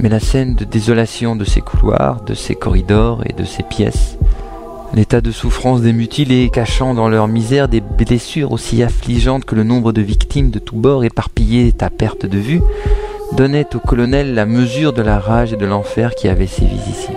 [0.00, 4.18] mais la scène de désolation de ces couloirs, de ces corridors et de ces pièces,
[4.94, 9.62] l'état de souffrance des mutilés cachant dans leur misère des blessures aussi affligeantes que le
[9.62, 12.62] nombre de victimes de tous bords éparpillées à perte de vue,
[13.36, 17.10] donnait au colonel la mesure de la rage et de l'enfer qui avait sévi ici.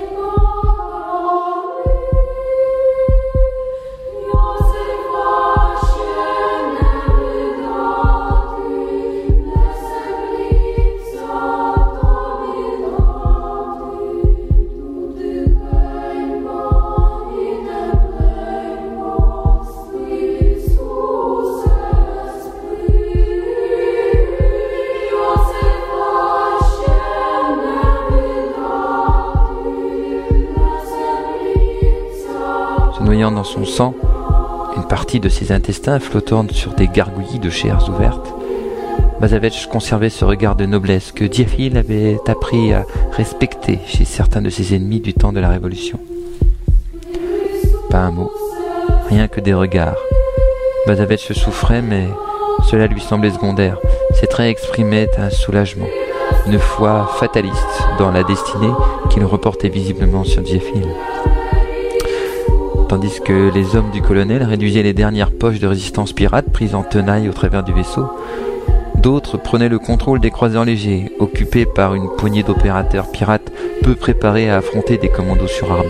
[33.54, 33.94] Son sang,
[34.76, 38.34] une partie de ses intestins flottant sur des gargouillis de chairs ouvertes.
[39.20, 44.50] Bazavech conservait ce regard de noblesse que Diafil avait appris à respecter chez certains de
[44.50, 46.00] ses ennemis du temps de la Révolution.
[47.92, 48.32] Pas un mot,
[49.10, 50.02] rien que des regards.
[50.88, 52.08] Bazavech souffrait, mais
[52.72, 53.78] cela lui semblait secondaire.
[54.16, 55.88] Ses traits exprimaient un soulagement,
[56.48, 58.74] une foi fataliste dans la destinée
[59.12, 60.88] qu'il reportait visiblement sur Diafil
[62.88, 66.84] tandis que les hommes du colonel réduisaient les dernières poches de résistance pirate prises en
[66.84, 68.08] tenaille au travers du vaisseau.
[69.04, 74.50] D'autres prenaient le contrôle des croiseurs légers, occupés par une poignée d'opérateurs pirates peu préparés
[74.50, 75.90] à affronter des commandos surarmés.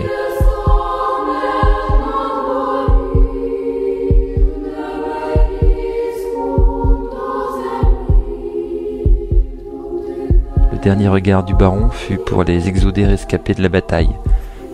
[10.72, 14.10] Le dernier regard du baron fut pour les exodés rescapés de la bataille,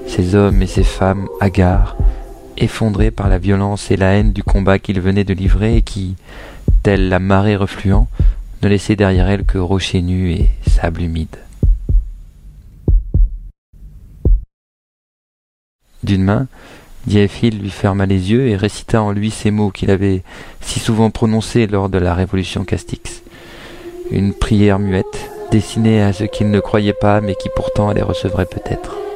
[0.06, 1.96] ces hommes et ces femmes hagards,
[2.61, 6.14] effondrés par la violence et la haine du combat qu'ils venaient de livrer et qui,
[6.82, 8.09] telle la marée refluant,
[8.62, 11.36] ne laissait derrière elle que rochers nus et sable humide.
[16.02, 16.47] D'une main,
[17.06, 20.22] Diaphil lui ferma les yeux et récita en lui ces mots qu'il avait
[20.60, 23.22] si souvent prononcés lors de la révolution Castix.
[24.10, 28.47] Une prière muette, destinée à ce qu'il ne croyait pas mais qui pourtant les recevrait
[28.47, 29.10] peut-être.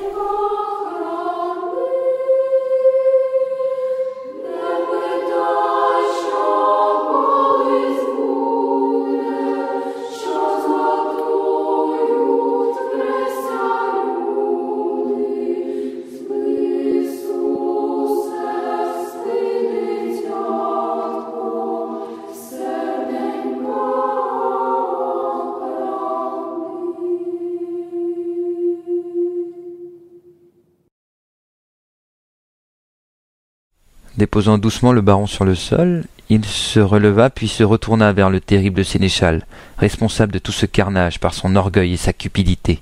[34.16, 38.40] Déposant doucement le baron sur le sol, il se releva puis se retourna vers le
[38.40, 39.44] terrible sénéchal,
[39.76, 42.80] responsable de tout ce carnage par son orgueil et sa cupidité.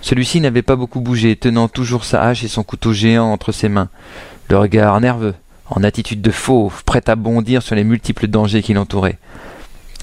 [0.00, 3.68] Celui-ci n'avait pas beaucoup bougé, tenant toujours sa hache et son couteau géant entre ses
[3.68, 3.90] mains,
[4.50, 5.34] le regard nerveux,
[5.70, 9.18] en attitude de fauve, prêt à bondir sur les multiples dangers qui l'entouraient.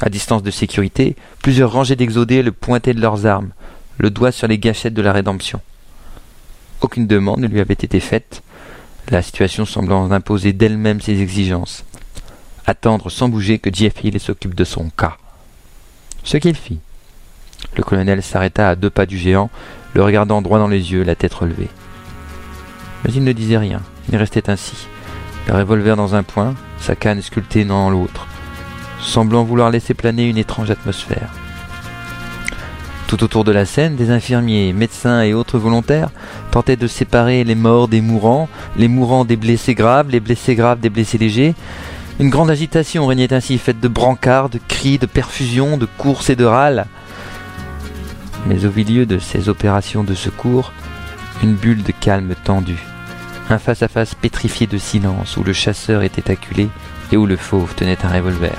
[0.01, 3.51] À distance de sécurité, plusieurs rangées d'exodés le pointaient de leurs armes,
[3.97, 5.59] le doigt sur les gâchettes de la rédemption.
[6.79, 8.41] Aucune demande ne lui avait été faite,
[9.09, 11.83] la situation semblant imposer d'elle-même ses exigences.
[12.65, 15.17] Attendre sans bouger que Hill s'occupe de son cas.
[16.23, 16.79] Ce qu'il fit.
[17.75, 19.49] Le colonel s'arrêta à deux pas du géant,
[19.93, 21.69] le regardant droit dans les yeux, la tête relevée.
[23.03, 23.81] Mais il ne disait rien,
[24.11, 24.87] il restait ainsi,
[25.47, 28.27] le revolver dans un point, sa canne sculptée dans l'autre,
[29.01, 31.29] semblant vouloir laisser planer une étrange atmosphère.
[33.09, 36.11] Tout autour de la scène, des infirmiers, médecins et autres volontaires
[36.51, 40.79] tentaient de séparer les morts des mourants, les mourants des blessés graves, les blessés graves
[40.79, 41.55] des blessés légers.
[42.19, 46.35] Une grande agitation régnait ainsi, faite de brancards, de cris, de perfusions, de courses et
[46.35, 46.85] de râles.
[48.45, 50.71] Mais au milieu de ces opérations de secours,
[51.41, 52.85] une bulle de calme tendue,
[53.49, 56.69] un face-à-face pétrifié de silence où le chasseur était acculé
[57.11, 58.53] et où le fauve tenait un revolver.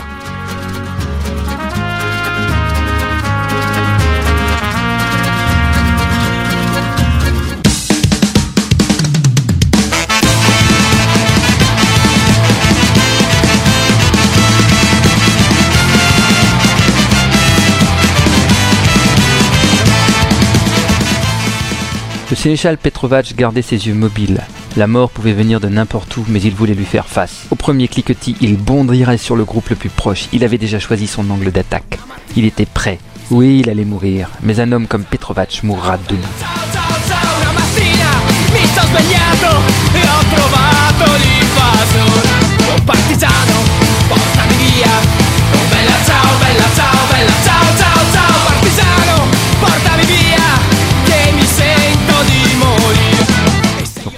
[22.31, 24.41] Le sénéchal Petrovac gardait ses yeux mobiles.
[24.77, 27.47] La mort pouvait venir de n'importe où, mais il voulait lui faire face.
[27.51, 30.29] Au premier cliquetis, il bondirait sur le groupe le plus proche.
[30.33, 31.99] Il avait déjà choisi son angle d'attaque.
[32.37, 33.01] Il était prêt.
[33.33, 36.23] Oui, il allait mourir, mais un homme comme Petrovac mourra debout.
[38.53, 38.67] Mi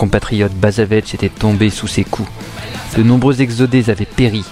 [0.03, 2.29] compatriote Bazavetch était tombé sous ses coups.
[2.97, 4.45] De nombreux exodés avaient péri,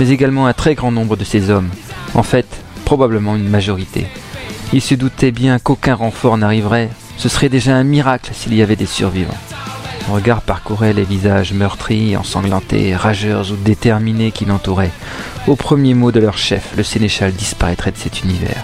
[0.00, 1.68] mais également un très grand nombre de ses hommes.
[2.14, 2.46] En fait,
[2.86, 4.06] probablement une majorité.
[4.72, 6.88] Il se doutait bien qu'aucun renfort n'arriverait.
[7.18, 9.36] Ce serait déjà un miracle s'il y avait des survivants.
[10.06, 14.92] Son regard parcourait les visages meurtris, ensanglantés, rageurs ou déterminés qui l'entouraient.
[15.48, 18.62] Au premier mot de leur chef, le sénéchal disparaîtrait de cet univers.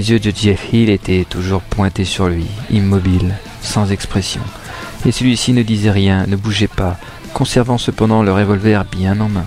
[0.00, 4.40] Les yeux de Jeff Hill étaient toujours pointés sur lui, immobile, sans expression.
[5.04, 6.96] Et celui-ci ne disait rien, ne bougeait pas,
[7.34, 9.44] conservant cependant le revolver bien en main.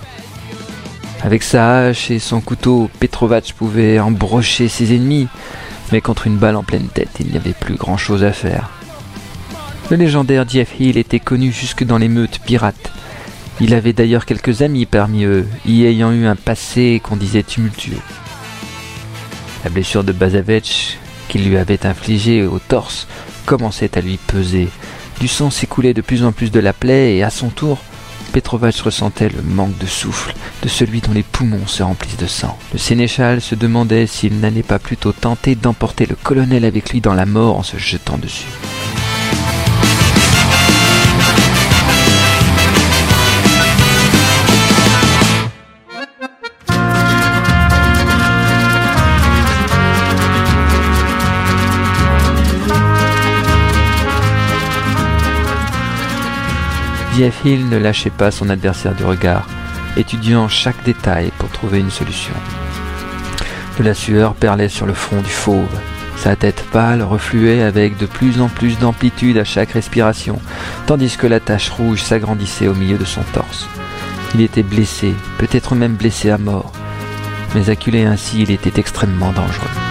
[1.24, 5.26] Avec sa hache et son couteau, Petrovac pouvait embrocher ses ennemis,
[5.90, 8.70] mais contre une balle en pleine tête, il n'y avait plus grand-chose à faire.
[9.90, 12.92] Le légendaire Jeff Hill était connu jusque dans les meutes pirates.
[13.60, 17.98] Il avait d'ailleurs quelques amis parmi eux, y ayant eu un passé qu'on disait tumultueux.
[19.64, 23.08] La blessure de Bazavetch qu'il lui avait infligée au torse
[23.46, 24.68] commençait à lui peser.
[25.20, 27.78] Du sang s'écoulait de plus en plus de la plaie et à son tour,
[28.32, 32.58] Petrovac ressentait le manque de souffle de celui dont les poumons se remplissent de sang.
[32.72, 37.14] Le sénéchal se demandait s'il n'allait pas plutôt tenter d'emporter le colonel avec lui dans
[37.14, 38.48] la mort en se jetant dessus.
[57.16, 59.46] Jeff Hill ne lâchait pas son adversaire du regard,
[59.96, 62.34] étudiant chaque détail pour trouver une solution.
[63.78, 65.68] De la sueur perlait sur le front du fauve.
[66.16, 70.40] Sa tête pâle refluait avec de plus en plus d'amplitude à chaque respiration,
[70.86, 73.68] tandis que la tache rouge s'agrandissait au milieu de son torse.
[74.34, 76.72] Il était blessé, peut-être même blessé à mort,
[77.54, 79.83] mais acculé ainsi, il était extrêmement dangereux.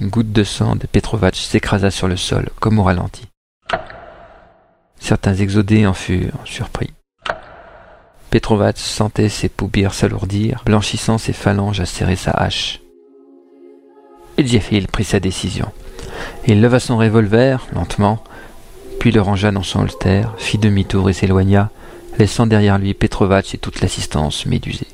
[0.00, 3.26] Une goutte de sang de Petrovac s'écrasa sur le sol, comme au ralenti.
[5.00, 6.92] Certains exodés en furent surpris.
[8.30, 12.80] Petrovac sentait ses paupières s'alourdir, blanchissant ses phalanges à serrer sa hache.
[14.36, 15.72] Et Hill prit sa décision.
[16.46, 18.22] Il leva son revolver, lentement,
[19.00, 21.70] puis le rangea dans son holster, fit demi-tour et s'éloigna,
[22.18, 24.86] laissant derrière lui Petrovac et toute l'assistance médusée.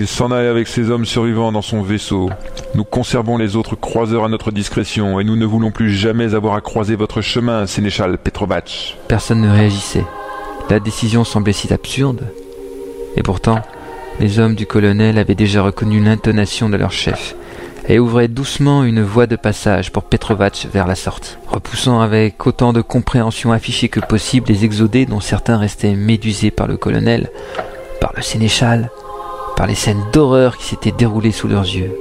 [0.00, 2.30] Qu'il s'en aille avec ses hommes survivants dans son vaisseau.
[2.74, 6.54] Nous conservons les autres croiseurs à notre discrétion et nous ne voulons plus jamais avoir
[6.54, 8.96] à croiser votre chemin, sénéchal Petrovac.
[9.08, 10.06] Personne ne réagissait.
[10.70, 12.32] La décision semblait si absurde.
[13.18, 13.60] Et pourtant,
[14.20, 17.36] les hommes du colonel avaient déjà reconnu l'intonation de leur chef
[17.86, 22.72] et ouvraient doucement une voie de passage pour Petrovac vers la sortie, repoussant avec autant
[22.72, 27.30] de compréhension affichée que possible les exodés dont certains restaient médusés par le colonel,
[28.00, 28.90] par le sénéchal,
[29.56, 32.00] par les scènes d'horreur qui s'étaient déroulées sous leurs yeux.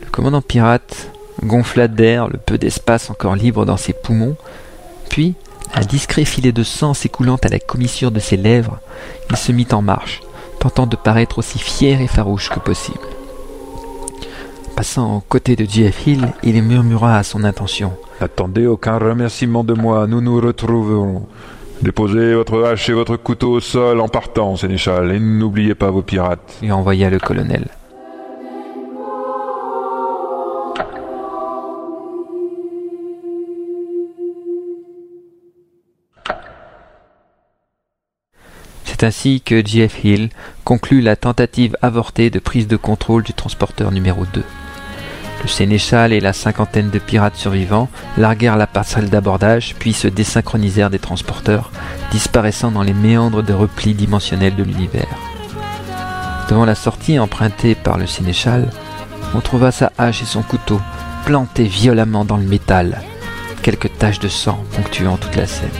[0.00, 1.10] Le commandant pirate
[1.42, 4.36] gonfla d'air le peu d'espace encore libre dans ses poumons,
[5.08, 5.34] puis,
[5.74, 8.78] un discret filet de sang s'écoulant à la commissure de ses lèvres,
[9.30, 10.20] il se mit en marche,
[10.62, 13.08] tentant de paraître aussi fier et farouche que possible.
[14.76, 17.92] Passant aux côtés de Jeff Hill, il murmura à son intention.
[18.20, 21.26] N'attendez aucun remerciement de moi, nous nous retrouverons.
[21.82, 26.02] Déposez votre hache et votre couteau au sol en partant, sénéchal, et n'oubliez pas vos
[26.02, 26.58] pirates.
[26.62, 27.66] lui envoya le colonel.
[39.02, 40.04] C'est ainsi que J.F.
[40.04, 40.28] Hill
[40.62, 44.44] conclut la tentative avortée de prise de contrôle du transporteur numéro 2.
[45.42, 50.88] Le sénéchal et la cinquantaine de pirates survivants larguèrent la passerelle d'abordage puis se désynchronisèrent
[50.88, 51.72] des transporteurs,
[52.12, 55.18] disparaissant dans les méandres de replis dimensionnels de l'univers.
[56.48, 58.70] Devant la sortie empruntée par le sénéchal,
[59.34, 60.80] on trouva sa hache et son couteau
[61.26, 63.02] plantés violemment dans le métal,
[63.62, 65.70] quelques taches de sang ponctuant toute la scène.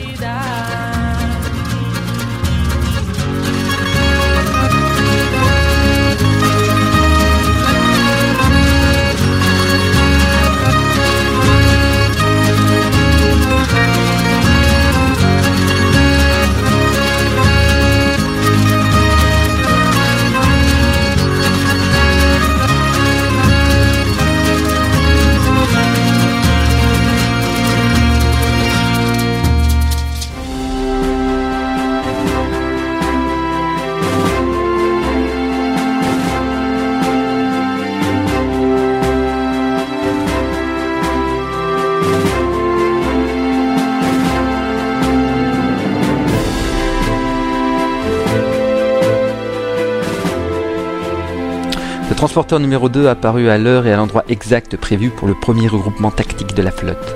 [52.33, 56.09] Transporteur numéro 2 apparut à l'heure et à l'endroit exact prévu pour le premier regroupement
[56.09, 57.15] tactique de la flotte.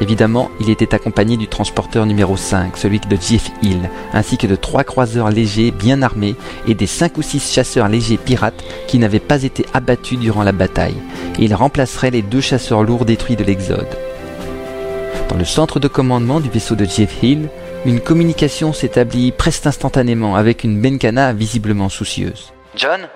[0.00, 4.54] Évidemment, il était accompagné du transporteur numéro 5, celui de Jeff Hill, ainsi que de
[4.54, 6.36] trois croiseurs légers bien armés
[6.68, 10.52] et des cinq ou six chasseurs légers pirates qui n'avaient pas été abattus durant la
[10.52, 11.02] bataille.
[11.40, 13.98] Et il remplacerait les deux chasseurs lourds détruits de l'Exode.
[15.28, 17.48] Dans le centre de commandement du vaisseau de Jeff Hill,
[17.84, 22.52] une communication s'établit presque instantanément avec une Benkana visiblement soucieuse.
[22.76, 23.08] John,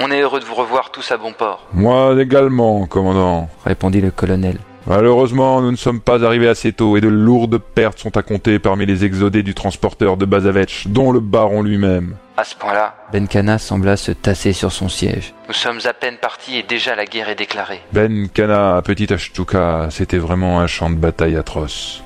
[0.00, 1.66] on est heureux de vous revoir tous à bon port.
[1.72, 3.48] Moi également, commandant.
[3.64, 4.58] répondit le colonel.
[4.86, 8.58] Malheureusement, nous ne sommes pas arrivés assez tôt et de lourdes pertes sont à compter
[8.58, 12.16] parmi les exodés du transporteur de Bazavetch, dont le baron lui-même.
[12.38, 15.34] À ce point-là, Benkana sembla se tasser sur son siège.
[15.48, 17.80] nous sommes à peine partis et déjà la guerre est déclarée.
[17.92, 22.02] Ben Kana, petit Ashtuka, c'était vraiment un champ de bataille atroce.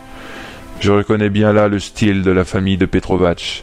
[0.80, 3.62] Je reconnais bien là le style de la famille de Petrovac.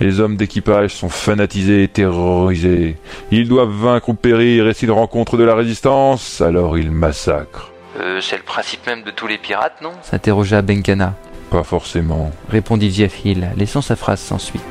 [0.00, 2.96] Les hommes d'équipage sont fanatisés et terrorisés.
[3.30, 7.70] Ils doivent vaincre ou périr et s'ils rencontrent de la résistance, alors ils massacrent.
[8.00, 9.92] Euh, c'est le principe même de tous les pirates, non?
[10.02, 11.14] S'interrogea Benkana.
[11.50, 12.32] Pas forcément.
[12.48, 14.62] répondit Jeff Hill, laissant sa phrase sans suite.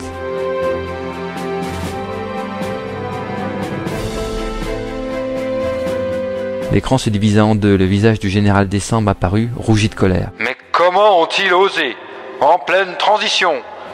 [6.74, 10.32] L'écran se divisa en deux, le visage du général Décembre apparut, rougi de colère.
[10.40, 11.96] Mais comment ont-ils osé?
[12.42, 13.54] En pleine transition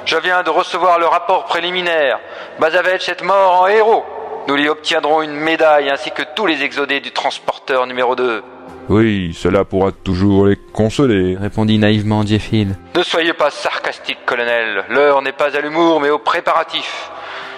[0.09, 2.19] Je viens de recevoir le rapport préliminaire.
[2.59, 4.03] Bazavetch est mort en héros.
[4.47, 8.41] Nous lui obtiendrons une médaille ainsi que tous les exodés du transporteur numéro 2.
[8.89, 11.37] Oui, cela pourra toujours les consoler.
[11.39, 12.75] Répondit naïvement Jeff Hill.
[12.95, 14.83] Ne soyez pas sarcastique, colonel.
[14.89, 17.11] L'heure n'est pas à l'humour, mais au préparatif.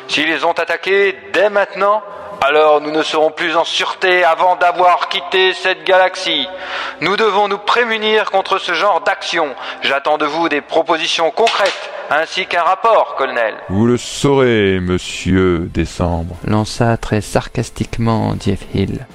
[0.10, 2.04] S'ils ont attaqué dès maintenant,
[2.42, 6.48] alors nous ne serons plus en sûreté avant d'avoir quitté cette galaxie.
[7.00, 9.56] Nous devons nous prémunir contre ce genre d'action.
[9.84, 13.54] J'attends de vous des propositions concrètes, ainsi qu'un rapport, colonel.
[13.70, 16.36] Vous le saurez, monsieur Décembre.
[16.46, 19.06] Lança très sarcastiquement Jeff Hill.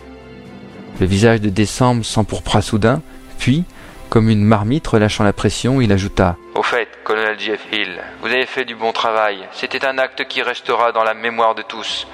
[1.00, 3.02] Le visage de Décembre s'empourpra soudain,
[3.38, 3.64] puis,
[4.08, 8.46] comme une marmite relâchant la pression, il ajouta Au fait, colonel Jeff Hill, vous avez
[8.46, 9.46] fait du bon travail.
[9.52, 12.06] C'était un acte qui restera dans la mémoire de tous.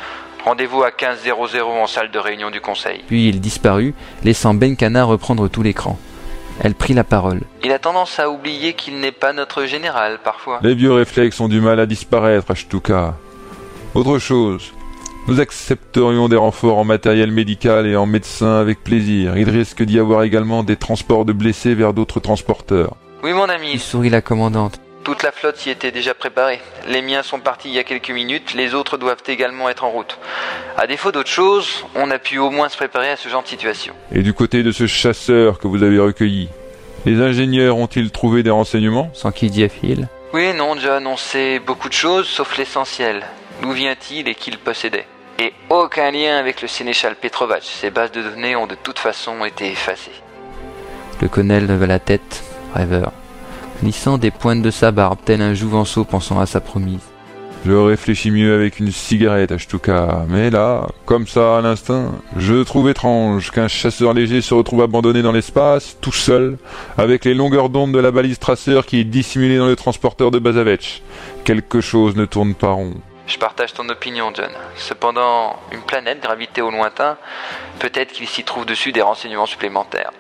[0.45, 3.03] Rendez-vous à 15.00 en salle de réunion du conseil.
[3.07, 3.95] Puis il disparut,
[4.25, 5.99] laissant Benkana reprendre tout l'écran.
[6.61, 7.41] Elle prit la parole.
[7.65, 10.59] Il a tendance à oublier qu'il n'est pas notre général parfois.
[10.63, 13.15] Les vieux réflexes ont du mal à disparaître, Ashtuka.
[13.95, 14.73] Autre chose,
[15.29, 19.37] nous accepterions des renforts en matériel médical et en médecins avec plaisir.
[19.37, 22.97] Il risque d'y avoir également des transports de blessés vers d'autres transporteurs.
[23.23, 24.81] Oui, mon ami, Il sourit la commandante.
[25.03, 26.61] Toute la flotte y était déjà préparée.
[26.89, 29.91] Les miens sont partis il y a quelques minutes, les autres doivent également être en
[29.91, 30.19] route.
[30.77, 33.49] À défaut d'autre chose, on a pu au moins se préparer à ce genre de
[33.49, 33.95] situation.
[34.13, 36.49] Et du côté de ce chasseur que vous avez recueilli,
[37.05, 39.11] les ingénieurs ont-ils trouvé des renseignements?
[39.13, 43.25] Sans qui Jeff Hill Oui, non, John, on sait beaucoup de choses, sauf l'essentiel.
[43.61, 45.07] D'où vient-il et qui le possédait?
[45.39, 47.63] Et aucun lien avec le sénéchal Petrovac.
[47.65, 50.13] Ces bases de données ont de toute façon été effacées.
[51.21, 53.13] Le colonel leva la tête, rêveur,
[53.83, 57.01] lissant des pointes de sa barbe, tel un jouvenceau pensant à sa promise.
[57.65, 60.25] Je réfléchis mieux avec une cigarette, Ashtuka.
[60.29, 65.23] Mais là, comme ça, à l'instinct, je trouve étrange qu'un chasseur léger se retrouve abandonné
[65.23, 66.59] dans l'espace, tout seul,
[66.99, 70.41] avec les longueurs d'onde de la balise traceur qui est dissimulée dans le transporteur de
[70.41, 71.03] Bazavech.
[71.45, 72.95] Quelque chose ne tourne pas rond.
[73.29, 74.51] Je partage ton opinion, John.
[74.77, 77.17] Cependant, une planète gravitée au lointain,
[77.79, 80.11] peut-être qu'il s'y trouve dessus des renseignements supplémentaires.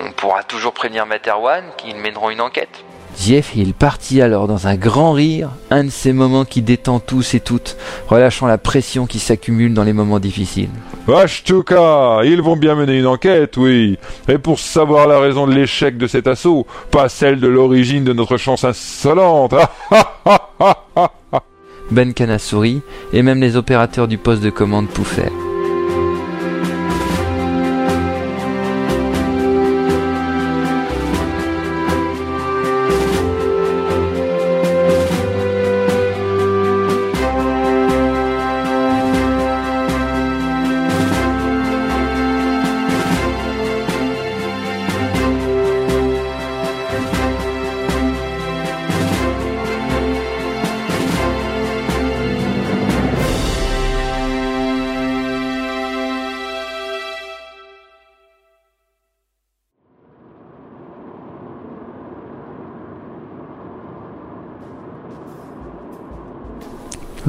[0.00, 2.84] On pourra toujours prévenir Materwan qu'ils mèneront une enquête.
[3.18, 7.34] Jeff, il partit alors dans un grand rire, un de ces moments qui détend tous
[7.34, 7.76] et toutes,
[8.08, 10.70] relâchant la pression qui s'accumule dans les moments difficiles.
[11.08, 13.98] Ashtuka, ils vont bien mener une enquête, oui.
[14.28, 18.12] Et pour savoir la raison de l'échec de cet assaut, pas celle de l'origine de
[18.12, 19.54] notre chance insolente.
[21.90, 22.82] Ben Kana sourit,
[23.12, 25.49] et même les opérateurs du poste de commande pouffèrent.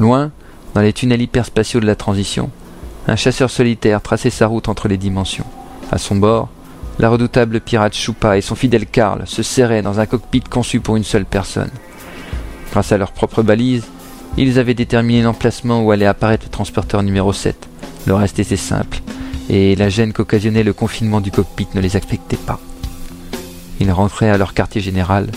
[0.02, 0.32] Loin,
[0.74, 2.50] dans les tunnels hyperspatiaux de la transition,
[3.06, 5.44] un chasseur solitaire traçait sa route entre les dimensions.
[5.92, 6.48] À son bord,
[6.98, 10.96] la redoutable pirate Chupa et son fidèle Karl se serraient dans un cockpit conçu pour
[10.96, 11.70] une seule personne.
[12.72, 13.84] Grâce à leurs propres balises,
[14.36, 17.68] ils avaient déterminé l'emplacement où allait apparaître le transporteur numéro 7.
[18.08, 19.02] Le reste était simple,
[19.48, 22.58] et la gêne qu'occasionnait le confinement du cockpit ne les affectait pas.
[23.78, 25.28] Ils rentraient à leur quartier général,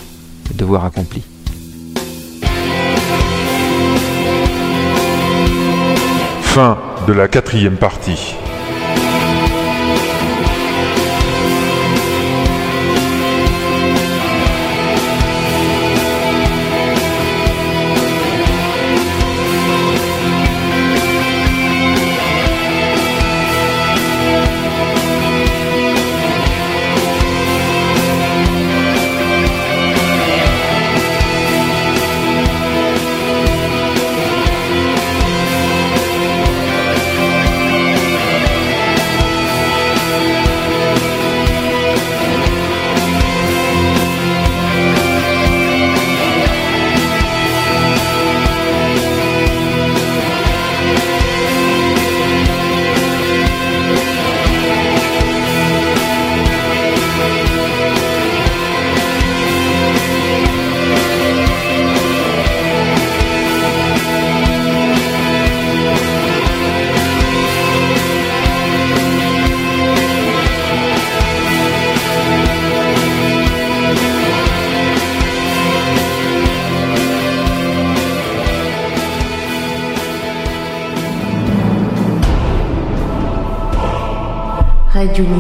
[0.50, 1.22] le devoir accompli.
[6.56, 8.34] Fin de la quatrième partie.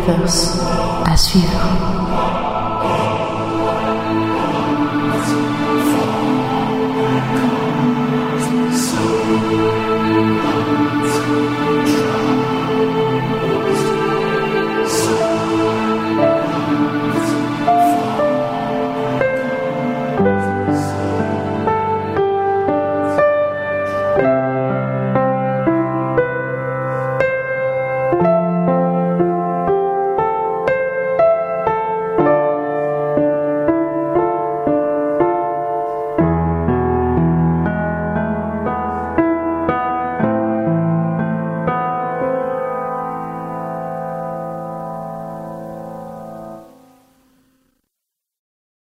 [0.07, 0.54] Universe à suivre.